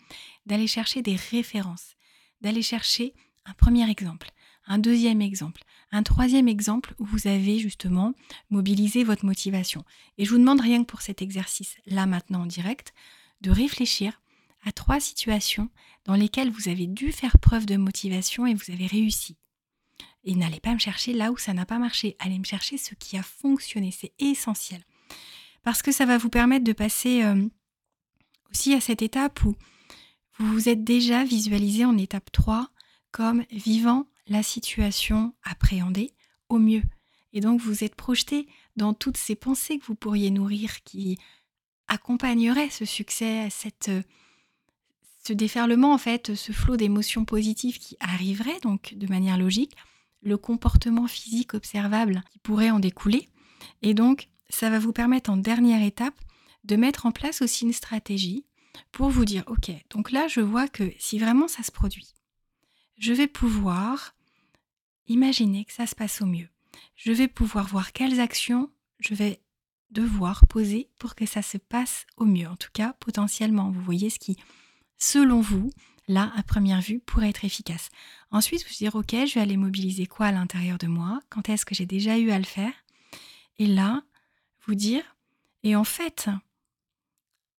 d'aller 0.46 0.66
chercher 0.66 1.02
des 1.02 1.16
références, 1.16 1.96
d'aller 2.40 2.62
chercher 2.62 3.14
un 3.46 3.54
premier 3.54 3.88
exemple, 3.90 4.30
un 4.70 4.78
deuxième 4.78 5.20
exemple, 5.20 5.64
un 5.90 6.04
troisième 6.04 6.46
exemple 6.46 6.94
où 7.00 7.04
vous 7.04 7.26
avez 7.26 7.58
justement 7.58 8.14
mobilisé 8.50 9.02
votre 9.02 9.26
motivation. 9.26 9.84
Et 10.16 10.24
je 10.24 10.30
vous 10.30 10.38
demande 10.38 10.60
rien 10.60 10.82
que 10.84 10.86
pour 10.86 11.02
cet 11.02 11.22
exercice, 11.22 11.76
là 11.86 12.06
maintenant 12.06 12.42
en 12.42 12.46
direct, 12.46 12.94
de 13.40 13.50
réfléchir 13.50 14.22
à 14.64 14.70
trois 14.70 15.00
situations 15.00 15.68
dans 16.04 16.14
lesquelles 16.14 16.52
vous 16.52 16.68
avez 16.68 16.86
dû 16.86 17.10
faire 17.10 17.36
preuve 17.38 17.66
de 17.66 17.76
motivation 17.76 18.46
et 18.46 18.54
vous 18.54 18.70
avez 18.70 18.86
réussi. 18.86 19.36
Et 20.22 20.36
n'allez 20.36 20.60
pas 20.60 20.72
me 20.72 20.78
chercher 20.78 21.14
là 21.14 21.32
où 21.32 21.36
ça 21.36 21.52
n'a 21.52 21.66
pas 21.66 21.80
marché, 21.80 22.14
allez 22.20 22.38
me 22.38 22.44
chercher 22.44 22.78
ce 22.78 22.94
qui 22.94 23.16
a 23.16 23.24
fonctionné, 23.24 23.90
c'est 23.90 24.12
essentiel. 24.20 24.84
Parce 25.64 25.82
que 25.82 25.90
ça 25.90 26.06
va 26.06 26.16
vous 26.16 26.30
permettre 26.30 26.64
de 26.64 26.72
passer 26.72 27.24
euh, 27.24 27.44
aussi 28.52 28.72
à 28.74 28.80
cette 28.80 29.02
étape 29.02 29.42
où 29.42 29.56
vous 30.38 30.52
vous 30.52 30.68
êtes 30.68 30.84
déjà 30.84 31.24
visualisé 31.24 31.84
en 31.84 31.98
étape 31.98 32.30
3 32.30 32.70
comme 33.10 33.44
vivant 33.50 34.06
la 34.30 34.42
situation 34.42 35.34
appréhendée 35.42 36.14
au 36.48 36.58
mieux. 36.58 36.82
Et 37.32 37.40
donc 37.40 37.60
vous 37.60 37.84
êtes 37.84 37.94
projeté 37.94 38.48
dans 38.76 38.94
toutes 38.94 39.18
ces 39.18 39.34
pensées 39.34 39.78
que 39.78 39.84
vous 39.84 39.94
pourriez 39.94 40.30
nourrir 40.30 40.82
qui 40.82 41.18
accompagneraient 41.88 42.70
ce 42.70 42.84
succès, 42.84 43.48
cette, 43.50 43.90
ce 45.26 45.32
déferlement 45.32 45.92
en 45.92 45.98
fait, 45.98 46.34
ce 46.34 46.52
flot 46.52 46.76
d'émotions 46.76 47.24
positives 47.24 47.78
qui 47.78 47.96
arriverait 48.00 48.60
donc 48.62 48.94
de 48.94 49.06
manière 49.08 49.36
logique, 49.36 49.76
le 50.22 50.38
comportement 50.38 51.08
physique 51.08 51.54
observable 51.54 52.22
qui 52.30 52.38
pourrait 52.38 52.70
en 52.70 52.78
découler. 52.78 53.28
Et 53.82 53.94
donc 53.94 54.28
ça 54.48 54.70
va 54.70 54.78
vous 54.78 54.92
permettre 54.92 55.30
en 55.30 55.36
dernière 55.36 55.82
étape 55.82 56.18
de 56.64 56.76
mettre 56.76 57.06
en 57.06 57.12
place 57.12 57.42
aussi 57.42 57.64
une 57.64 57.72
stratégie 57.72 58.46
pour 58.92 59.10
vous 59.10 59.24
dire, 59.24 59.42
ok, 59.48 59.72
donc 59.90 60.12
là 60.12 60.28
je 60.28 60.40
vois 60.40 60.68
que 60.68 60.92
si 60.98 61.18
vraiment 61.18 61.48
ça 61.48 61.64
se 61.64 61.72
produit, 61.72 62.14
je 62.98 63.12
vais 63.12 63.26
pouvoir 63.26 64.14
imaginer 65.06 65.64
que 65.64 65.72
ça 65.72 65.86
se 65.86 65.94
passe 65.94 66.20
au 66.22 66.26
mieux. 66.26 66.48
Je 66.96 67.12
vais 67.12 67.28
pouvoir 67.28 67.66
voir 67.66 67.92
quelles 67.92 68.20
actions 68.20 68.70
je 69.00 69.14
vais 69.14 69.40
devoir 69.90 70.46
poser 70.46 70.88
pour 70.98 71.14
que 71.14 71.26
ça 71.26 71.42
se 71.42 71.58
passe 71.58 72.06
au 72.16 72.24
mieux. 72.24 72.46
En 72.46 72.56
tout 72.56 72.70
cas, 72.72 72.92
potentiellement, 73.00 73.70
vous 73.70 73.80
voyez 73.82 74.10
ce 74.10 74.18
qui, 74.18 74.36
selon 74.98 75.40
vous, 75.40 75.70
là, 76.06 76.32
à 76.36 76.42
première 76.42 76.80
vue, 76.80 77.00
pourrait 77.00 77.30
être 77.30 77.44
efficace. 77.44 77.88
Ensuite, 78.30 78.64
vous 78.66 78.74
dire, 78.74 78.94
ok, 78.94 79.10
je 79.26 79.34
vais 79.34 79.40
aller 79.40 79.56
mobiliser 79.56 80.06
quoi 80.06 80.26
à 80.26 80.32
l'intérieur 80.32 80.78
de 80.78 80.86
moi? 80.86 81.20
Quand 81.28 81.48
est-ce 81.48 81.64
que 81.64 81.74
j'ai 81.74 81.86
déjà 81.86 82.18
eu 82.18 82.30
à 82.30 82.38
le 82.38 82.44
faire? 82.44 82.72
Et 83.58 83.66
là, 83.66 84.02
vous 84.66 84.74
dire, 84.74 85.02
et 85.62 85.76
en 85.76 85.84
fait, 85.84 86.28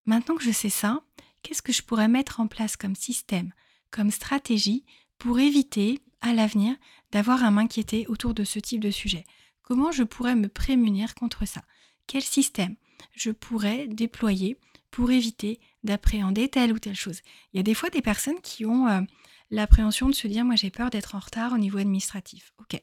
maintenant 0.05 0.35
que 0.35 0.43
je 0.43 0.51
sais 0.51 0.69
ça, 0.69 1.03
qu'est-ce 1.43 1.61
que 1.61 1.73
je 1.73 1.83
pourrais 1.83 2.07
mettre 2.07 2.39
en 2.39 2.47
place 2.47 2.77
comme 2.77 2.95
système, 2.95 3.53
comme 3.89 4.11
stratégie 4.11 4.85
pour 5.17 5.39
éviter 5.39 5.99
à 6.21 6.33
l'avenir 6.33 6.75
d'avoir 7.11 7.43
à 7.43 7.51
m'inquiéter 7.51 8.05
autour 8.07 8.33
de 8.33 8.43
ce 8.43 8.59
type 8.59 8.81
de 8.81 8.91
sujet. 8.91 9.25
Comment 9.61 9.91
je 9.91 10.03
pourrais 10.03 10.35
me 10.35 10.47
prémunir 10.47 11.15
contre 11.15 11.45
ça? 11.45 11.61
Quel 12.07 12.21
système 12.21 12.75
je 13.13 13.31
pourrais 13.31 13.87
déployer 13.87 14.57
pour 14.89 15.11
éviter 15.11 15.59
d'appréhender 15.83 16.49
telle 16.49 16.73
ou 16.73 16.79
telle 16.79 16.95
chose? 16.95 17.21
Il 17.53 17.57
y 17.57 17.59
a 17.59 17.63
des 17.63 17.73
fois 17.73 17.89
des 17.89 18.01
personnes 18.01 18.41
qui 18.41 18.65
ont 18.65 18.87
euh, 18.87 19.01
l'appréhension 19.49 20.09
de 20.09 20.13
se 20.13 20.27
dire 20.27 20.45
moi 20.45 20.55
j'ai 20.55 20.71
peur 20.71 20.89
d'être 20.89 21.15
en 21.15 21.19
retard 21.19 21.53
au 21.53 21.57
niveau 21.57 21.77
administratif. 21.77 22.53
Ok. 22.59 22.81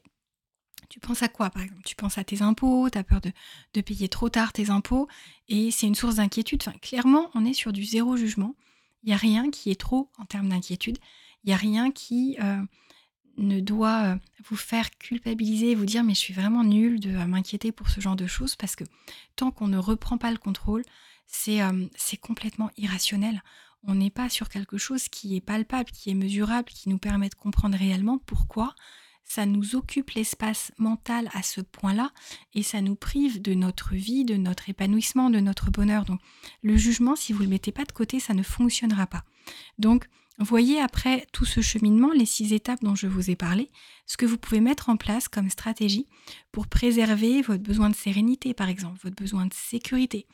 Tu 0.89 0.99
penses 0.99 1.21
à 1.21 1.27
quoi 1.27 1.51
par 1.51 1.61
exemple? 1.61 1.83
Tu 1.85 1.95
penses 1.95 2.17
à 2.17 2.23
tes 2.23 2.41
impôts, 2.41 2.89
tu 2.89 2.97
as 2.97 3.03
peur 3.03 3.21
de, 3.21 3.81
payer 3.81 4.09
trop 4.09 4.29
tard 4.29 4.53
tes 4.53 4.71
impôts? 4.71 5.07
Et 5.47 5.69
c'est 5.69 5.85
une 5.85 5.95
source 5.95 6.15
d'inquiétude. 6.15 6.63
Enfin, 6.65 6.77
clairement, 6.79 7.29
on 7.35 7.45
est 7.45 7.53
sur 7.53 7.71
du 7.71 7.83
zéro 7.83 8.17
jugement. 8.17 8.55
Il 9.03 9.07
n'y 9.07 9.13
a 9.13 9.17
rien 9.17 9.51
qui 9.51 9.69
est 9.69 9.79
trop 9.79 10.09
en 10.17 10.25
termes 10.25 10.49
d'inquiétude. 10.49 10.97
Il 11.43 11.47
n'y 11.47 11.53
a 11.53 11.57
rien 11.57 11.91
qui 11.91 12.37
euh, 12.41 12.61
ne 13.39 13.59
doit 13.59 14.03
euh, 14.03 14.15
vous 14.49 14.55
faire 14.55 14.89
culpabiliser 14.97 15.75
vous 15.75 15.85
dire 15.85 16.03
mais 16.03 16.13
je 16.13 16.19
suis 16.19 16.33
vraiment 16.33 16.63
nulle 16.63 16.99
de 16.99 17.11
euh, 17.11 17.25
m'inquiéter 17.25 17.71
pour 17.71 17.89
ce 17.89 18.01
genre 18.01 18.15
de 18.15 18.27
choses 18.27 18.55
parce 18.55 18.75
que 18.75 18.83
tant 19.35 19.51
qu'on 19.51 19.67
ne 19.67 19.77
reprend 19.77 20.17
pas 20.17 20.31
le 20.31 20.37
contrôle, 20.37 20.83
c'est 21.27 21.61
complètement 22.19 22.71
irrationnel. 22.75 23.43
On 23.83 23.95
n'est 23.95 24.09
pas 24.09 24.29
sur 24.29 24.49
quelque 24.49 24.77
chose 24.77 25.07
qui 25.09 25.35
est 25.35 25.41
palpable, 25.41 25.91
qui 25.91 26.09
est 26.09 26.15
mesurable, 26.15 26.69
qui 26.69 26.89
nous 26.89 26.97
permet 26.97 27.29
de 27.29 27.35
comprendre 27.35 27.77
réellement 27.77 28.17
pourquoi 28.17 28.75
ça 29.29 29.45
nous 29.45 29.75
occupe 29.75 30.09
l'espace 30.11 30.71
mental 30.79 31.29
à 31.33 31.43
ce 31.43 31.61
point-là 31.61 32.11
et 32.55 32.63
ça 32.63 32.81
nous 32.81 32.95
prive 32.95 33.41
de 33.41 33.53
notre 33.53 33.93
vie, 33.93 34.25
de 34.25 34.35
notre 34.35 34.69
épanouissement, 34.69 35.29
de 35.29 35.39
notre 35.39 35.69
bonheur. 35.69 36.03
Donc 36.03 36.19
le 36.63 36.75
jugement, 36.75 37.15
si 37.15 37.31
vous 37.31 37.39
ne 37.39 37.43
le 37.45 37.51
mettez 37.51 37.71
pas 37.71 37.85
de 37.85 37.91
côté, 37.91 38.19
ça 38.19 38.33
ne 38.33 38.41
fonctionnera 38.41 39.05
pas. 39.05 39.23
Donc 39.77 40.09
voyez 40.45 40.79
après 40.79 41.27
tout 41.33 41.45
ce 41.45 41.59
cheminement, 41.59 42.11
les 42.11 42.25
six 42.25 42.53
étapes 42.53 42.81
dont 42.81 42.95
je 42.95 43.07
vous 43.07 43.29
ai 43.29 43.35
parlé, 43.35 43.69
ce 44.05 44.15
que 44.15 44.25
vous 44.25 44.37
pouvez 44.37 44.61
mettre 44.61 44.89
en 44.89 44.95
place 44.95 45.27
comme 45.27 45.49
stratégie 45.49 46.07
pour 46.51 46.67
préserver 46.67 47.41
votre 47.41 47.61
besoin 47.61 47.89
de 47.89 47.95
sérénité, 47.95 48.53
par 48.53 48.69
exemple, 48.69 48.99
votre 49.03 49.15
besoin 49.15 49.45
de 49.45 49.53
sécurité, 49.53 50.27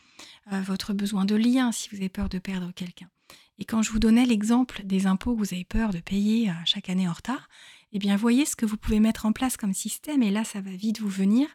euh, 0.54 0.62
votre 0.62 0.94
besoin 0.94 1.26
de 1.26 1.36
lien 1.36 1.72
si 1.72 1.90
vous 1.90 1.98
avez 1.98 2.10
peur 2.10 2.30
de 2.30 2.38
perdre 2.38 2.72
quelqu'un. 2.72 3.10
Et 3.58 3.66
quand 3.66 3.82
je 3.82 3.92
vous 3.92 4.00
donnais 4.00 4.26
l'exemple 4.26 4.84
des 4.84 5.08
impôts 5.08 5.34
que 5.34 5.40
vous 5.40 5.54
avez 5.54 5.64
peur 5.64 5.92
de 5.92 6.00
payer 6.00 6.50
euh, 6.50 6.54
chaque 6.66 6.90
année 6.90 7.08
en 7.08 7.14
retard, 7.14 7.50
eh 7.92 8.00
bien 8.00 8.16
voyez 8.18 8.46
ce 8.46 8.56
que 8.56 8.66
vous 8.66 8.78
pouvez 8.78 9.00
mettre 9.00 9.26
en 9.26 9.32
place 9.32 9.58
comme 9.58 9.74
système, 9.74 10.22
et 10.22 10.30
là 10.30 10.44
ça 10.44 10.62
va 10.62 10.72
vite 10.72 11.00
vous 11.00 11.10
venir, 11.10 11.48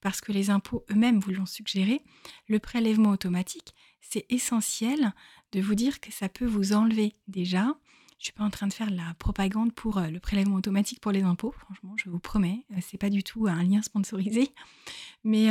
parce 0.00 0.20
que 0.20 0.32
les 0.32 0.50
impôts 0.50 0.84
eux-mêmes 0.90 1.20
vous 1.20 1.30
l'ont 1.30 1.46
suggéré, 1.46 2.02
le 2.48 2.58
prélèvement 2.58 3.10
automatique, 3.10 3.74
c'est 4.00 4.26
essentiel 4.28 5.12
de 5.52 5.60
vous 5.60 5.74
dire 5.74 6.00
que 6.00 6.10
ça 6.10 6.28
peut 6.28 6.46
vous 6.46 6.72
enlever 6.72 7.14
déjà. 7.28 7.76
Je 8.22 8.26
suis 8.26 8.34
pas 8.34 8.44
en 8.44 8.50
train 8.50 8.68
de 8.68 8.72
faire 8.72 8.88
la 8.88 9.14
propagande 9.18 9.72
pour 9.72 9.98
euh, 9.98 10.06
le 10.06 10.20
prélèvement 10.20 10.54
automatique 10.54 11.00
pour 11.00 11.10
les 11.10 11.24
impôts, 11.24 11.52
franchement, 11.58 11.96
je 11.96 12.08
vous 12.08 12.20
promets, 12.20 12.64
euh, 12.70 12.76
c'est 12.80 12.96
pas 12.96 13.10
du 13.10 13.24
tout 13.24 13.48
un 13.48 13.64
lien 13.64 13.82
sponsorisé, 13.82 14.52
mais 15.24 15.48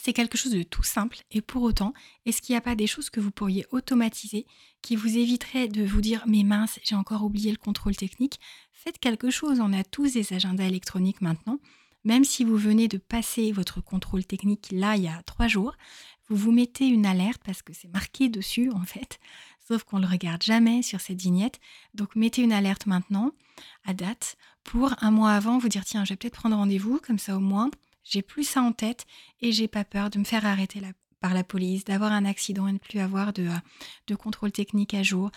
c'est 0.00 0.12
quelque 0.12 0.38
chose 0.38 0.52
de 0.52 0.62
tout 0.62 0.84
simple. 0.84 1.18
Et 1.32 1.40
pour 1.40 1.62
autant, 1.62 1.92
est-ce 2.26 2.40
qu'il 2.40 2.52
n'y 2.52 2.58
a 2.58 2.60
pas 2.60 2.76
des 2.76 2.86
choses 2.86 3.10
que 3.10 3.18
vous 3.18 3.32
pourriez 3.32 3.66
automatiser 3.72 4.46
qui 4.82 4.94
vous 4.94 5.18
éviteraient 5.18 5.66
de 5.66 5.84
vous 5.84 6.00
dire 6.00 6.22
mais 6.28 6.44
mince, 6.44 6.78
j'ai 6.84 6.94
encore 6.94 7.24
oublié 7.24 7.50
le 7.50 7.56
contrôle 7.56 7.96
technique? 7.96 8.38
Faites 8.72 9.00
quelque 9.00 9.30
chose, 9.30 9.58
on 9.58 9.72
a 9.72 9.82
tous 9.82 10.12
des 10.12 10.32
agendas 10.32 10.66
électroniques 10.66 11.22
maintenant. 11.22 11.58
Même 12.04 12.24
si 12.24 12.44
vous 12.44 12.56
venez 12.56 12.86
de 12.86 12.98
passer 12.98 13.50
votre 13.50 13.80
contrôle 13.80 14.24
technique 14.24 14.68
là 14.70 14.94
il 14.96 15.02
y 15.02 15.08
a 15.08 15.24
trois 15.24 15.48
jours, 15.48 15.74
vous 16.28 16.36
vous 16.36 16.52
mettez 16.52 16.86
une 16.86 17.06
alerte 17.06 17.42
parce 17.44 17.62
que 17.62 17.72
c'est 17.72 17.92
marqué 17.92 18.28
dessus 18.28 18.70
en 18.70 18.84
fait, 18.84 19.18
sauf 19.66 19.84
qu'on 19.84 19.98
ne 19.98 20.06
le 20.06 20.10
regarde 20.10 20.42
jamais 20.42 20.82
sur 20.82 21.00
cette 21.00 21.20
vignette. 21.20 21.60
Donc 21.94 22.16
mettez 22.16 22.42
une 22.42 22.52
alerte 22.52 22.86
maintenant, 22.86 23.32
à 23.84 23.94
date, 23.94 24.36
pour 24.62 24.94
un 25.00 25.10
mois 25.10 25.32
avant 25.32 25.58
vous 25.58 25.68
dire 25.68 25.84
tiens, 25.84 26.04
je 26.04 26.10
vais 26.10 26.16
peut-être 26.16 26.38
prendre 26.38 26.56
rendez-vous, 26.56 27.00
comme 27.04 27.18
ça 27.18 27.36
au 27.36 27.40
moins 27.40 27.70
j'ai 28.04 28.22
plus 28.22 28.44
ça 28.44 28.62
en 28.62 28.72
tête 28.72 29.06
et 29.40 29.50
j'ai 29.50 29.66
pas 29.66 29.84
peur 29.84 30.10
de 30.10 30.18
me 30.18 30.24
faire 30.24 30.46
arrêter 30.46 30.80
par 31.20 31.34
la 31.34 31.42
police, 31.42 31.84
d'avoir 31.84 32.12
un 32.12 32.26
accident 32.26 32.68
et 32.68 32.72
ne 32.72 32.78
plus 32.78 33.00
avoir 33.00 33.32
de, 33.32 33.48
euh, 33.48 34.16
contrôle 34.16 34.52
technique 34.52 34.94
à 34.94 35.02
jour. 35.02 35.30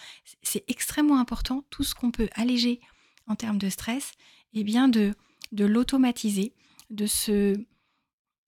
C'est 0.43 0.65
extrêmement 0.67 1.17
important, 1.17 1.63
tout 1.69 1.83
ce 1.83 1.95
qu'on 1.95 2.11
peut 2.11 2.29
alléger 2.33 2.81
en 3.25 3.35
termes 3.35 3.57
de 3.57 3.69
stress, 3.69 4.11
et 4.53 4.61
eh 4.61 4.63
bien 4.63 4.89
de, 4.89 5.15
de 5.53 5.65
l'automatiser, 5.65 6.53
de 6.89 7.05
se 7.05 7.55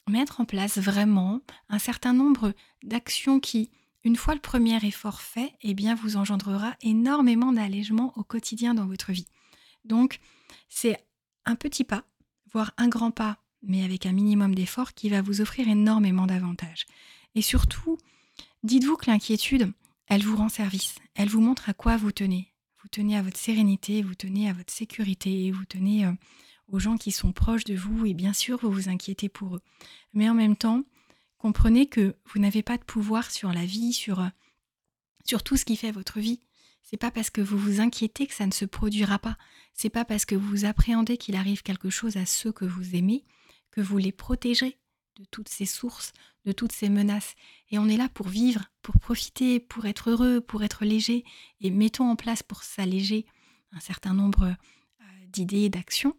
mettre 0.09 0.41
en 0.41 0.45
place 0.45 0.77
vraiment 0.77 1.41
un 1.69 1.79
certain 1.79 2.13
nombre 2.13 2.53
d'actions 2.83 3.39
qui, 3.39 3.69
une 4.03 4.15
fois 4.15 4.33
le 4.33 4.39
premier 4.39 4.77
effort 4.85 5.21
fait, 5.21 5.53
eh 5.61 5.73
bien 5.73 5.95
vous 5.95 6.17
engendrera 6.17 6.75
énormément 6.81 7.51
d'allègement 7.51 8.13
au 8.15 8.23
quotidien 8.23 8.73
dans 8.73 8.87
votre 8.87 9.11
vie. 9.11 9.27
Donc, 9.85 10.19
c'est 10.67 10.97
un 11.45 11.55
petit 11.55 11.83
pas, 11.83 12.03
voire 12.51 12.73
un 12.77 12.87
grand 12.87 13.11
pas 13.11 13.39
mais 13.61 13.83
avec 13.83 14.05
un 14.05 14.11
minimum 14.11 14.55
d'effort 14.55 14.93
qui 14.93 15.09
va 15.09 15.21
vous 15.21 15.41
offrir 15.41 15.67
énormément 15.67 16.27
d'avantages. 16.27 16.85
Et 17.35 17.41
surtout, 17.41 17.97
dites-vous 18.63 18.95
que 18.95 19.09
l'inquiétude, 19.09 19.71
elle 20.07 20.23
vous 20.23 20.35
rend 20.35 20.49
service, 20.49 20.95
elle 21.15 21.29
vous 21.29 21.41
montre 21.41 21.69
à 21.69 21.73
quoi 21.73 21.97
vous 21.97 22.11
tenez. 22.11 22.53
Vous 22.81 22.89
tenez 22.89 23.17
à 23.17 23.21
votre 23.21 23.37
sérénité, 23.37 24.01
vous 24.01 24.15
tenez 24.15 24.49
à 24.49 24.53
votre 24.53 24.73
sécurité, 24.73 25.51
vous 25.51 25.65
tenez 25.65 26.05
euh, 26.05 26.11
aux 26.67 26.79
gens 26.79 26.97
qui 26.97 27.11
sont 27.11 27.33
proches 27.33 27.65
de 27.65 27.75
vous 27.75 28.05
et 28.05 28.13
bien 28.13 28.33
sûr 28.33 28.59
vous 28.61 28.71
vous 28.71 28.89
inquiétez 28.89 29.29
pour 29.29 29.57
eux. 29.57 29.61
Mais 30.13 30.29
en 30.29 30.33
même 30.33 30.55
temps, 30.55 30.83
comprenez 31.39 31.87
que 31.87 32.15
vous 32.25 32.39
n'avez 32.39 32.61
pas 32.61 32.77
de 32.77 32.83
pouvoir 32.83 33.31
sur 33.31 33.51
la 33.51 33.65
vie, 33.65 33.93
sur, 33.93 34.19
euh, 34.19 34.27
sur 35.25 35.41
tout 35.41 35.57
ce 35.57 35.65
qui 35.65 35.75
fait 35.75 35.91
votre 35.91 36.19
vie. 36.19 36.39
C'est 36.83 36.97
pas 36.97 37.11
parce 37.11 37.29
que 37.29 37.41
vous 37.41 37.57
vous 37.57 37.81
inquiétez 37.81 38.27
que 38.27 38.33
ça 38.33 38.45
ne 38.45 38.51
se 38.51 38.65
produira 38.65 39.17
pas. 39.17 39.37
C'est 39.73 39.89
pas 39.89 40.05
parce 40.05 40.25
que 40.25 40.35
vous 40.35 40.65
appréhendez 40.65 41.17
qu'il 41.17 41.35
arrive 41.35 41.63
quelque 41.63 41.89
chose 41.89 42.17
à 42.17 42.25
ceux 42.25 42.51
que 42.51 42.65
vous 42.65 42.95
aimez 42.95 43.25
que 43.71 43.81
vous 43.81 43.97
les 43.97 44.11
protégerez 44.11 44.77
de 45.17 45.25
toutes 45.25 45.49
ces 45.49 45.65
sources, 45.65 46.13
de 46.45 46.51
toutes 46.51 46.71
ces 46.71 46.89
menaces. 46.89 47.35
Et 47.71 47.77
on 47.77 47.87
est 47.87 47.97
là 47.97 48.09
pour 48.09 48.27
vivre, 48.27 48.65
pour 48.81 48.99
profiter, 48.99 49.59
pour 49.59 49.85
être 49.85 50.09
heureux, 50.09 50.41
pour 50.41 50.63
être 50.63 50.85
léger. 50.85 51.23
Et 51.61 51.69
mettons 51.69 52.09
en 52.09 52.15
place 52.15 52.41
pour 52.41 52.63
s'alléger 52.63 53.25
un 53.71 53.79
certain 53.79 54.13
nombre 54.13 54.43
euh, 54.45 55.05
d'idées 55.27 55.65
et 55.65 55.69
d'actions. 55.69 56.15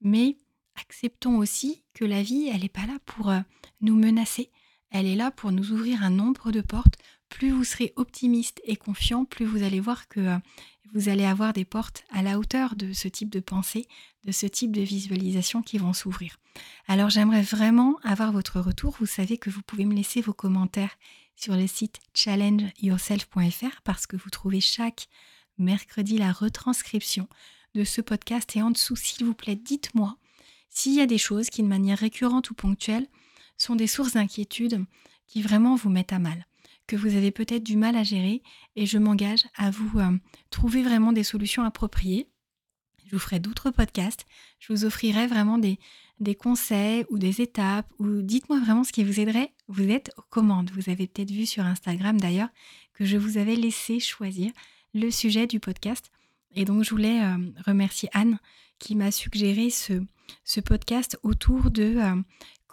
Mais 0.00 0.38
acceptons 0.76 1.36
aussi 1.36 1.82
que 1.92 2.04
la 2.04 2.22
vie, 2.22 2.48
elle 2.52 2.62
n'est 2.62 2.68
pas 2.68 2.86
là 2.86 2.98
pour 3.04 3.30
euh, 3.30 3.40
nous 3.80 3.96
menacer. 3.96 4.50
Elle 4.94 5.06
est 5.06 5.16
là 5.16 5.32
pour 5.32 5.50
nous 5.50 5.72
ouvrir 5.72 6.04
un 6.04 6.10
nombre 6.10 6.52
de 6.52 6.60
portes. 6.60 6.94
Plus 7.28 7.50
vous 7.50 7.64
serez 7.64 7.92
optimiste 7.96 8.60
et 8.62 8.76
confiant, 8.76 9.24
plus 9.24 9.44
vous 9.44 9.64
allez 9.64 9.80
voir 9.80 10.06
que 10.06 10.20
euh, 10.20 10.38
vous 10.92 11.08
allez 11.08 11.24
avoir 11.24 11.52
des 11.52 11.64
portes 11.64 12.04
à 12.12 12.22
la 12.22 12.38
hauteur 12.38 12.76
de 12.76 12.92
ce 12.92 13.08
type 13.08 13.28
de 13.28 13.40
pensée, 13.40 13.88
de 14.22 14.30
ce 14.30 14.46
type 14.46 14.70
de 14.70 14.82
visualisation 14.82 15.62
qui 15.62 15.78
vont 15.78 15.94
s'ouvrir. 15.94 16.36
Alors 16.86 17.10
j'aimerais 17.10 17.42
vraiment 17.42 17.98
avoir 18.04 18.30
votre 18.30 18.60
retour. 18.60 18.94
Vous 19.00 19.06
savez 19.06 19.36
que 19.36 19.50
vous 19.50 19.62
pouvez 19.62 19.84
me 19.84 19.96
laisser 19.96 20.20
vos 20.20 20.32
commentaires 20.32 20.96
sur 21.34 21.56
le 21.56 21.66
site 21.66 21.98
challengeyourself.fr 22.14 23.80
parce 23.82 24.06
que 24.06 24.16
vous 24.16 24.30
trouvez 24.30 24.60
chaque 24.60 25.08
mercredi 25.58 26.18
la 26.18 26.30
retranscription 26.30 27.26
de 27.74 27.82
ce 27.82 28.00
podcast. 28.00 28.54
Et 28.54 28.62
en 28.62 28.70
dessous, 28.70 28.94
s'il 28.94 29.26
vous 29.26 29.34
plaît, 29.34 29.56
dites-moi 29.56 30.16
s'il 30.70 30.94
y 30.94 31.00
a 31.00 31.06
des 31.06 31.18
choses 31.18 31.50
qui, 31.50 31.62
de 31.64 31.68
manière 31.68 31.98
récurrente 31.98 32.50
ou 32.50 32.54
ponctuelle, 32.54 33.08
sont 33.56 33.76
des 33.76 33.86
sources 33.86 34.12
d'inquiétude 34.12 34.84
qui 35.26 35.42
vraiment 35.42 35.74
vous 35.76 35.90
mettent 35.90 36.12
à 36.12 36.18
mal 36.18 36.46
que 36.86 36.96
vous 36.96 37.16
avez 37.16 37.30
peut-être 37.30 37.62
du 37.62 37.76
mal 37.76 37.96
à 37.96 38.02
gérer 38.02 38.42
et 38.76 38.86
je 38.86 38.98
m'engage 38.98 39.44
à 39.56 39.70
vous 39.70 39.98
euh, 39.98 40.10
trouver 40.50 40.82
vraiment 40.82 41.12
des 41.12 41.24
solutions 41.24 41.64
appropriées. 41.64 42.28
Je 43.06 43.12
vous 43.12 43.18
ferai 43.18 43.38
d'autres 43.38 43.70
podcasts, 43.70 44.26
je 44.58 44.72
vous 44.72 44.84
offrirai 44.84 45.26
vraiment 45.26 45.58
des, 45.58 45.78
conseils 46.34 47.04
ou 47.10 47.18
des 47.18 47.40
étapes 47.42 47.90
ou 47.98 48.22
dites-moi 48.22 48.60
vraiment 48.60 48.84
ce 48.84 48.92
qui 48.92 49.04
vous 49.04 49.20
aiderait. 49.20 49.52
Vous 49.68 49.88
êtes 49.90 50.10
aux 50.16 50.24
commandes. 50.30 50.70
Vous 50.70 50.90
avez 50.90 51.06
peut-être 51.06 51.30
vu 51.30 51.46
sur 51.46 51.64
Instagram 51.64 52.20
d'ailleurs 52.20 52.48
que 52.94 53.04
je 53.04 53.16
vous 53.16 53.36
avais 53.36 53.56
laissé 53.56 54.00
choisir 54.00 54.50
le 54.94 55.10
sujet 55.10 55.46
du 55.46 55.60
podcast. 55.60 56.10
Et 56.54 56.64
donc 56.64 56.84
je 56.84 56.90
voulais 56.90 57.22
euh, 57.22 57.36
remercier 57.66 58.08
Anne 58.12 58.38
qui 58.78 58.94
m'a 58.94 59.10
suggéré 59.10 59.70
ce, 59.70 60.04
ce 60.44 60.60
podcast 60.60 61.18
autour 61.22 61.70
de 61.70 61.96
euh, 61.96 62.22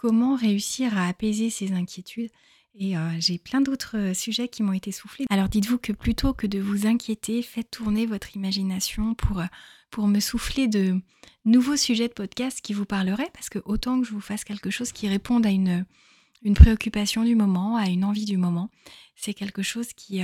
comment 0.02 0.34
réussir 0.34 0.98
à 0.98 1.06
apaiser 1.06 1.48
ses 1.48 1.70
inquiétudes 1.74 2.32
et 2.74 2.96
euh, 2.96 3.10
j'ai 3.20 3.38
plein 3.38 3.60
d'autres 3.60 3.96
euh, 3.96 4.14
sujets 4.14 4.48
qui 4.48 4.64
m'ont 4.64 4.72
été 4.72 4.90
soufflés. 4.90 5.26
Alors 5.30 5.48
dites-vous 5.48 5.78
que 5.78 5.92
plutôt 5.92 6.34
que 6.34 6.48
de 6.48 6.58
vous 6.58 6.88
inquiéter, 6.88 7.40
faites 7.40 7.70
tourner 7.70 8.04
votre 8.04 8.34
imagination 8.34 9.14
pour, 9.14 9.38
euh, 9.38 9.46
pour 9.90 10.08
me 10.08 10.18
souffler 10.18 10.66
de 10.66 11.00
nouveaux 11.44 11.76
sujets 11.76 12.08
de 12.08 12.14
podcast 12.14 12.60
qui 12.62 12.72
vous 12.72 12.84
parleraient, 12.84 13.30
parce 13.32 13.48
que 13.48 13.60
autant 13.64 14.00
que 14.00 14.06
je 14.06 14.12
vous 14.12 14.20
fasse 14.20 14.42
quelque 14.42 14.70
chose 14.70 14.90
qui 14.90 15.06
réponde 15.06 15.46
à 15.46 15.50
une, 15.50 15.86
une 16.42 16.54
préoccupation 16.54 17.22
du 17.22 17.36
moment, 17.36 17.76
à 17.76 17.86
une 17.86 18.04
envie 18.04 18.24
du 18.24 18.38
moment, 18.38 18.70
c'est 19.14 19.34
quelque 19.34 19.62
chose 19.62 19.92
qui, 19.92 20.22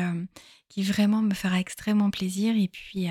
qui 0.68 0.82
vraiment 0.82 1.22
me 1.22 1.34
fera 1.34 1.60
extrêmement 1.60 2.10
plaisir 2.10 2.56
et 2.56 2.66
puis 2.66 3.06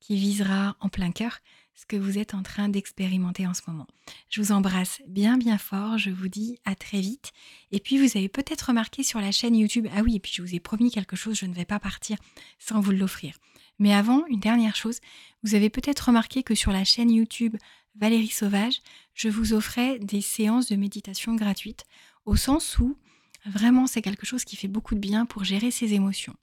qui 0.00 0.16
visera 0.16 0.76
en 0.80 0.88
plein 0.88 1.12
cœur 1.12 1.38
ce 1.78 1.86
que 1.86 1.96
vous 1.96 2.18
êtes 2.18 2.34
en 2.34 2.42
train 2.42 2.68
d'expérimenter 2.68 3.46
en 3.46 3.54
ce 3.54 3.62
moment. 3.68 3.86
Je 4.30 4.42
vous 4.42 4.50
embrasse 4.50 5.00
bien 5.06 5.38
bien 5.38 5.58
fort, 5.58 5.96
je 5.96 6.10
vous 6.10 6.26
dis 6.26 6.58
à 6.64 6.74
très 6.74 7.00
vite. 7.00 7.30
Et 7.70 7.78
puis 7.78 7.98
vous 7.98 8.16
avez 8.16 8.28
peut-être 8.28 8.62
remarqué 8.62 9.04
sur 9.04 9.20
la 9.20 9.30
chaîne 9.30 9.54
YouTube, 9.54 9.86
ah 9.94 10.02
oui, 10.02 10.16
et 10.16 10.18
puis 10.18 10.32
je 10.34 10.42
vous 10.42 10.56
ai 10.56 10.58
promis 10.58 10.90
quelque 10.90 11.14
chose, 11.14 11.38
je 11.38 11.46
ne 11.46 11.54
vais 11.54 11.64
pas 11.64 11.78
partir 11.78 12.18
sans 12.58 12.80
vous 12.80 12.90
l'offrir. 12.90 13.36
Mais 13.78 13.94
avant, 13.94 14.26
une 14.26 14.40
dernière 14.40 14.74
chose, 14.74 14.98
vous 15.44 15.54
avez 15.54 15.70
peut-être 15.70 16.06
remarqué 16.06 16.42
que 16.42 16.56
sur 16.56 16.72
la 16.72 16.82
chaîne 16.82 17.12
YouTube 17.12 17.56
Valérie 17.94 18.26
Sauvage, 18.26 18.80
je 19.14 19.28
vous 19.28 19.52
offrais 19.52 20.00
des 20.00 20.20
séances 20.20 20.66
de 20.66 20.74
méditation 20.74 21.36
gratuites, 21.36 21.84
au 22.26 22.34
sens 22.34 22.80
où 22.80 22.98
vraiment 23.46 23.86
c'est 23.86 24.02
quelque 24.02 24.26
chose 24.26 24.44
qui 24.44 24.56
fait 24.56 24.66
beaucoup 24.66 24.96
de 24.96 25.00
bien 25.00 25.26
pour 25.26 25.44
gérer 25.44 25.70
ses 25.70 25.94
émotions 25.94 26.34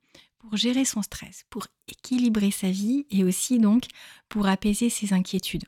pour 0.45 0.58
gérer 0.58 0.86
son 0.86 1.01
stress, 1.01 1.45
pour 1.49 1.67
équilibrer 1.88 2.51
sa 2.51 2.69
vie 2.69 3.05
et 3.10 3.23
aussi 3.23 3.60
donc 3.60 3.86
pour 4.29 4.47
apaiser 4.47 4.89
ses 4.89 5.13
inquiétudes. 5.13 5.65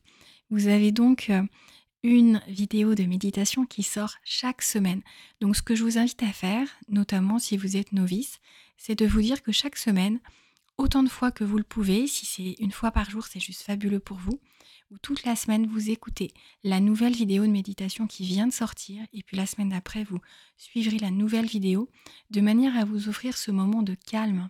Vous 0.50 0.68
avez 0.68 0.92
donc 0.92 1.30
euh, 1.30 1.44
une 2.04 2.42
vidéo 2.48 2.96
de 2.96 3.04
méditation 3.04 3.66
qui 3.66 3.84
sort 3.84 4.14
chaque 4.24 4.62
semaine. 4.62 5.02
Donc 5.42 5.56
ce 5.56 5.62
que 5.62 5.76
je 5.76 5.84
vous 5.84 5.98
invite 5.98 6.22
à 6.24 6.32
faire, 6.32 6.68
notamment 6.90 7.40
si 7.40 7.58
vous 7.58 7.76
êtes 7.76 7.92
novice, 7.92 8.40
c'est 8.78 8.96
de 8.96 9.06
vous 9.08 9.22
dire 9.22 9.42
que 9.42 9.52
chaque 9.52 9.78
semaine, 9.78 10.20
autant 10.78 11.04
de 11.04 11.10
fois 11.10 11.32
que 11.32 11.44
vous 11.44 11.58
le 11.58 11.64
pouvez, 11.64 12.06
si 12.08 12.26
c'est 12.26 12.64
une 12.64 12.72
fois 12.72 12.92
par 12.92 13.10
jour, 13.10 13.26
c'est 13.26 13.40
juste 13.40 13.64
fabuleux 13.64 14.00
pour 14.00 14.18
vous, 14.18 14.40
ou 14.92 14.98
toute 15.00 15.26
la 15.26 15.36
semaine 15.36 15.68
vous 15.68 15.90
écoutez 15.90 16.32
la 16.64 16.80
nouvelle 16.80 17.16
vidéo 17.16 17.46
de 17.46 17.52
méditation 17.52 18.08
qui 18.08 18.26
vient 18.26 18.48
de 18.48 18.54
sortir, 18.54 19.02
et 19.12 19.24
puis 19.24 19.36
la 19.36 19.48
semaine 19.48 19.70
d'après 19.70 20.04
vous 20.04 20.20
suivrez 20.56 21.00
la 21.00 21.12
nouvelle 21.12 21.48
vidéo, 21.48 21.90
de 22.30 22.42
manière 22.42 22.78
à 22.78 22.86
vous 22.86 23.10
offrir 23.10 23.36
ce 23.38 23.52
moment 23.52 23.82
de 23.82 23.96
calme, 23.96 24.50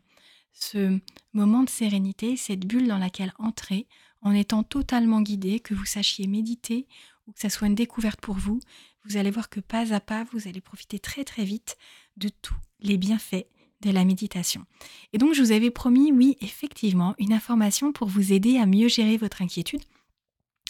ce 0.60 1.00
moment 1.34 1.64
de 1.64 1.70
sérénité, 1.70 2.36
cette 2.36 2.66
bulle 2.66 2.88
dans 2.88 2.98
laquelle 2.98 3.34
entrer 3.38 3.88
en 4.22 4.32
étant 4.32 4.64
totalement 4.64 5.22
guidé, 5.22 5.60
que 5.60 5.74
vous 5.74 5.86
sachiez 5.86 6.28
méditer 6.28 6.88
ou 7.28 7.32
que 7.32 7.40
ça 7.40 7.50
soit 7.50 7.68
une 7.68 7.76
découverte 7.76 8.20
pour 8.20 8.36
vous, 8.36 8.60
vous 9.06 9.18
allez 9.18 9.32
voir 9.32 9.50
que 9.50 9.60
pas 9.60 9.94
à 9.94 10.00
pas, 10.00 10.26
vous 10.32 10.48
allez 10.48 10.62
profiter 10.62 11.00
très 11.00 11.24
très 11.24 11.44
vite 11.44 11.78
de 12.18 12.30
tous 12.30 12.56
les 12.80 12.98
bienfaits 12.98 13.46
de 13.82 13.92
la 13.92 14.06
méditation. 14.06 14.66
Et 15.14 15.18
donc 15.18 15.34
je 15.34 15.42
vous 15.42 15.52
avais 15.52 15.72
promis, 15.72 16.12
oui, 16.12 16.38
effectivement, 16.42 17.14
une 17.20 17.34
information 17.34 17.92
pour 17.92 18.08
vous 18.08 18.34
aider 18.34 18.58
à 18.58 18.66
mieux 18.66 18.88
gérer 18.88 19.18
votre 19.18 19.42
inquiétude. 19.42 19.84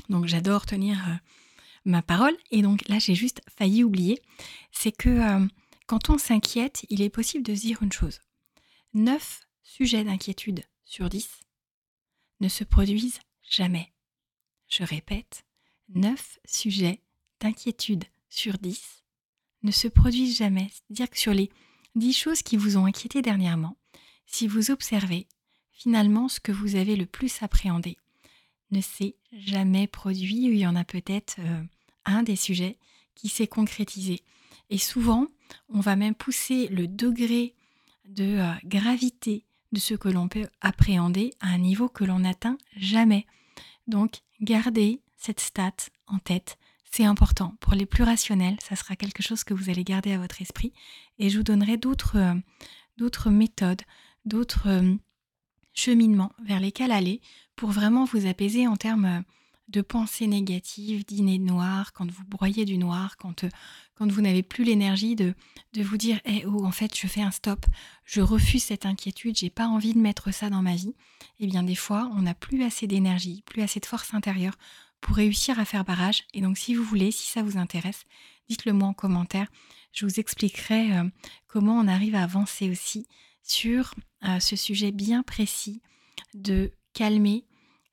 Donc 0.09 0.25
j'adore 0.25 0.65
tenir 0.65 0.97
euh, 1.07 1.13
ma 1.85 2.01
parole 2.01 2.35
et 2.51 2.61
donc 2.61 2.87
là 2.89 2.99
j'ai 2.99 3.15
juste 3.15 3.41
failli 3.57 3.83
oublier, 3.83 4.21
c'est 4.71 4.91
que 4.91 5.09
euh, 5.09 5.47
quand 5.85 6.09
on 6.09 6.17
s'inquiète, 6.17 6.85
il 6.89 7.01
est 7.01 7.09
possible 7.09 7.45
de 7.45 7.55
se 7.55 7.61
dire 7.61 7.81
une 7.81 7.93
chose. 7.93 8.19
9 8.93 9.46
sujets 9.67 10.05
d'inquiétude 10.05 10.63
sur 10.85 11.09
10 11.09 11.41
ne 12.39 12.47
se 12.47 12.63
produisent 12.63 13.19
jamais. 13.47 13.91
Je 14.69 14.83
répète, 14.83 15.45
9 15.89 16.39
sujets 16.45 17.01
d'inquiétude 17.41 18.05
sur 18.29 18.57
10 18.57 19.03
ne 19.63 19.71
se 19.71 19.87
produisent 19.89 20.37
jamais. 20.37 20.69
C'est-à-dire 20.71 21.09
que 21.09 21.19
sur 21.19 21.33
les 21.33 21.51
10 21.95 22.13
choses 22.13 22.41
qui 22.41 22.55
vous 22.55 22.77
ont 22.77 22.85
inquiété 22.85 23.21
dernièrement, 23.21 23.77
si 24.25 24.47
vous 24.47 24.71
observez, 24.71 25.27
finalement 25.71 26.29
ce 26.29 26.39
que 26.39 26.53
vous 26.53 26.75
avez 26.75 26.95
le 26.95 27.05
plus 27.05 27.43
appréhendé 27.43 27.97
ne 28.71 28.81
s'est 28.81 29.15
jamais 29.33 29.87
produit, 29.87 30.45
il 30.45 30.57
y 30.57 30.65
en 30.65 30.75
a 30.75 30.85
peut-être 30.85 31.35
euh, 31.39 31.63
un 32.05 32.23
des 32.23 32.35
sujets 32.37 32.77
qui 33.15 33.27
s'est 33.27 33.47
concrétisé. 33.47 34.23
Et 34.69 34.77
souvent, 34.77 35.27
on 35.69 35.81
va 35.81 35.95
même 35.95 36.15
pousser 36.15 36.67
le 36.67 36.87
degré 36.87 37.53
de 38.05 38.39
euh, 38.39 38.53
gravité 38.63 39.43
de 39.71 39.79
ce 39.79 39.93
que 39.93 40.09
l'on 40.09 40.27
peut 40.27 40.47
appréhender 40.61 41.33
à 41.39 41.47
un 41.47 41.57
niveau 41.57 41.89
que 41.89 42.03
l'on 42.03 42.19
n'atteint 42.19 42.57
jamais. 42.75 43.25
Donc, 43.87 44.21
gardez 44.41 45.01
cette 45.17 45.39
stat 45.39 45.73
en 46.07 46.19
tête. 46.19 46.57
C'est 46.91 47.05
important. 47.05 47.55
Pour 47.59 47.73
les 47.73 47.85
plus 47.85 48.03
rationnels, 48.03 48.57
ça 48.61 48.75
sera 48.75 48.95
quelque 48.95 49.21
chose 49.21 49.43
que 49.43 49.53
vous 49.53 49.69
allez 49.69 49.83
garder 49.83 50.13
à 50.13 50.17
votre 50.17 50.41
esprit. 50.41 50.73
Et 51.19 51.29
je 51.29 51.37
vous 51.37 51.43
donnerai 51.43 51.77
d'autres, 51.77 52.17
euh, 52.17 53.29
méthodes, 53.29 53.81
d'autres 54.25 54.67
euh, 54.67 54.95
cheminements 55.73 56.31
vers 56.43 56.59
lesquels 56.59 56.91
aller 56.91 57.21
pour 57.55 57.71
vraiment 57.71 58.05
vous 58.05 58.25
apaiser 58.27 58.67
en 58.67 58.77
termes 58.77 59.23
de 59.67 59.81
pensées 59.81 60.27
négatives, 60.27 61.05
d'idées 61.05 61.39
noires, 61.39 61.93
quand 61.93 62.09
vous 62.09 62.23
broyez 62.25 62.65
du 62.65 62.77
noir, 62.77 63.17
quand, 63.17 63.43
euh, 63.43 63.49
vous 63.99 64.21
n'avez 64.21 64.43
plus 64.43 64.63
l'énergie 64.63 65.15
de, 65.15 65.33
de 65.73 65.83
vous 65.83 65.97
dire 65.97 66.19
Eh 66.25 66.45
oh, 66.45 66.65
en 66.65 66.71
fait, 66.71 66.97
je 66.97 67.07
fais 67.07 67.21
un 67.21 67.31
stop, 67.31 67.65
je 68.05 68.21
refuse 68.21 68.63
cette 68.63 68.85
inquiétude, 68.85 69.37
j'ai 69.37 69.49
pas 69.49 69.67
envie 69.67 69.93
de 69.93 69.99
mettre 69.99 70.31
ça 70.31 70.49
dans 70.49 70.61
ma 70.61 70.75
vie. 70.75 70.95
Eh 71.39 71.47
bien, 71.47 71.63
des 71.63 71.75
fois, 71.75 72.09
on 72.15 72.21
n'a 72.21 72.33
plus 72.33 72.63
assez 72.63 72.87
d'énergie, 72.87 73.43
plus 73.45 73.61
assez 73.61 73.79
de 73.79 73.85
force 73.85 74.13
intérieure 74.13 74.57
pour 75.01 75.15
réussir 75.15 75.59
à 75.59 75.65
faire 75.65 75.83
barrage. 75.83 76.23
Et 76.33 76.41
donc, 76.41 76.57
si 76.57 76.73
vous 76.73 76.83
voulez, 76.83 77.11
si 77.11 77.27
ça 77.27 77.43
vous 77.43 77.57
intéresse, 77.57 78.05
dites-le 78.49 78.73
moi 78.73 78.87
en 78.87 78.93
commentaire. 78.93 79.47
Je 79.91 80.05
vous 80.05 80.19
expliquerai 80.19 80.93
euh, 80.95 81.03
comment 81.47 81.77
on 81.77 81.87
arrive 81.87 82.15
à 82.15 82.23
avancer 82.23 82.69
aussi 82.69 83.07
sur 83.41 83.93
euh, 84.25 84.39
ce 84.39 84.55
sujet 84.55 84.91
bien 84.91 85.23
précis 85.23 85.81
de 86.33 86.71
calmer 86.93 87.45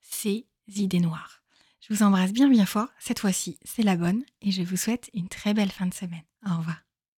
ces 0.03 0.47
idées 0.69 1.01
noires. 1.01 1.44
Je 1.87 1.92
vous 1.92 2.03
embrasse 2.03 2.33
bien 2.33 2.49
bien 2.49 2.64
fort. 2.64 2.88
Cette 2.99 3.18
fois-ci, 3.18 3.59
c'est 3.62 3.83
la 3.83 3.97
bonne 3.97 4.25
et 4.40 4.53
je 4.53 4.62
vous 4.62 4.79
souhaite 4.79 5.11
une 5.12 5.29
très 5.29 5.53
belle 5.53 5.70
fin 5.70 5.85
de 5.85 5.92
semaine. 5.92 6.25
Au 6.47 6.57
revoir. 6.57 6.84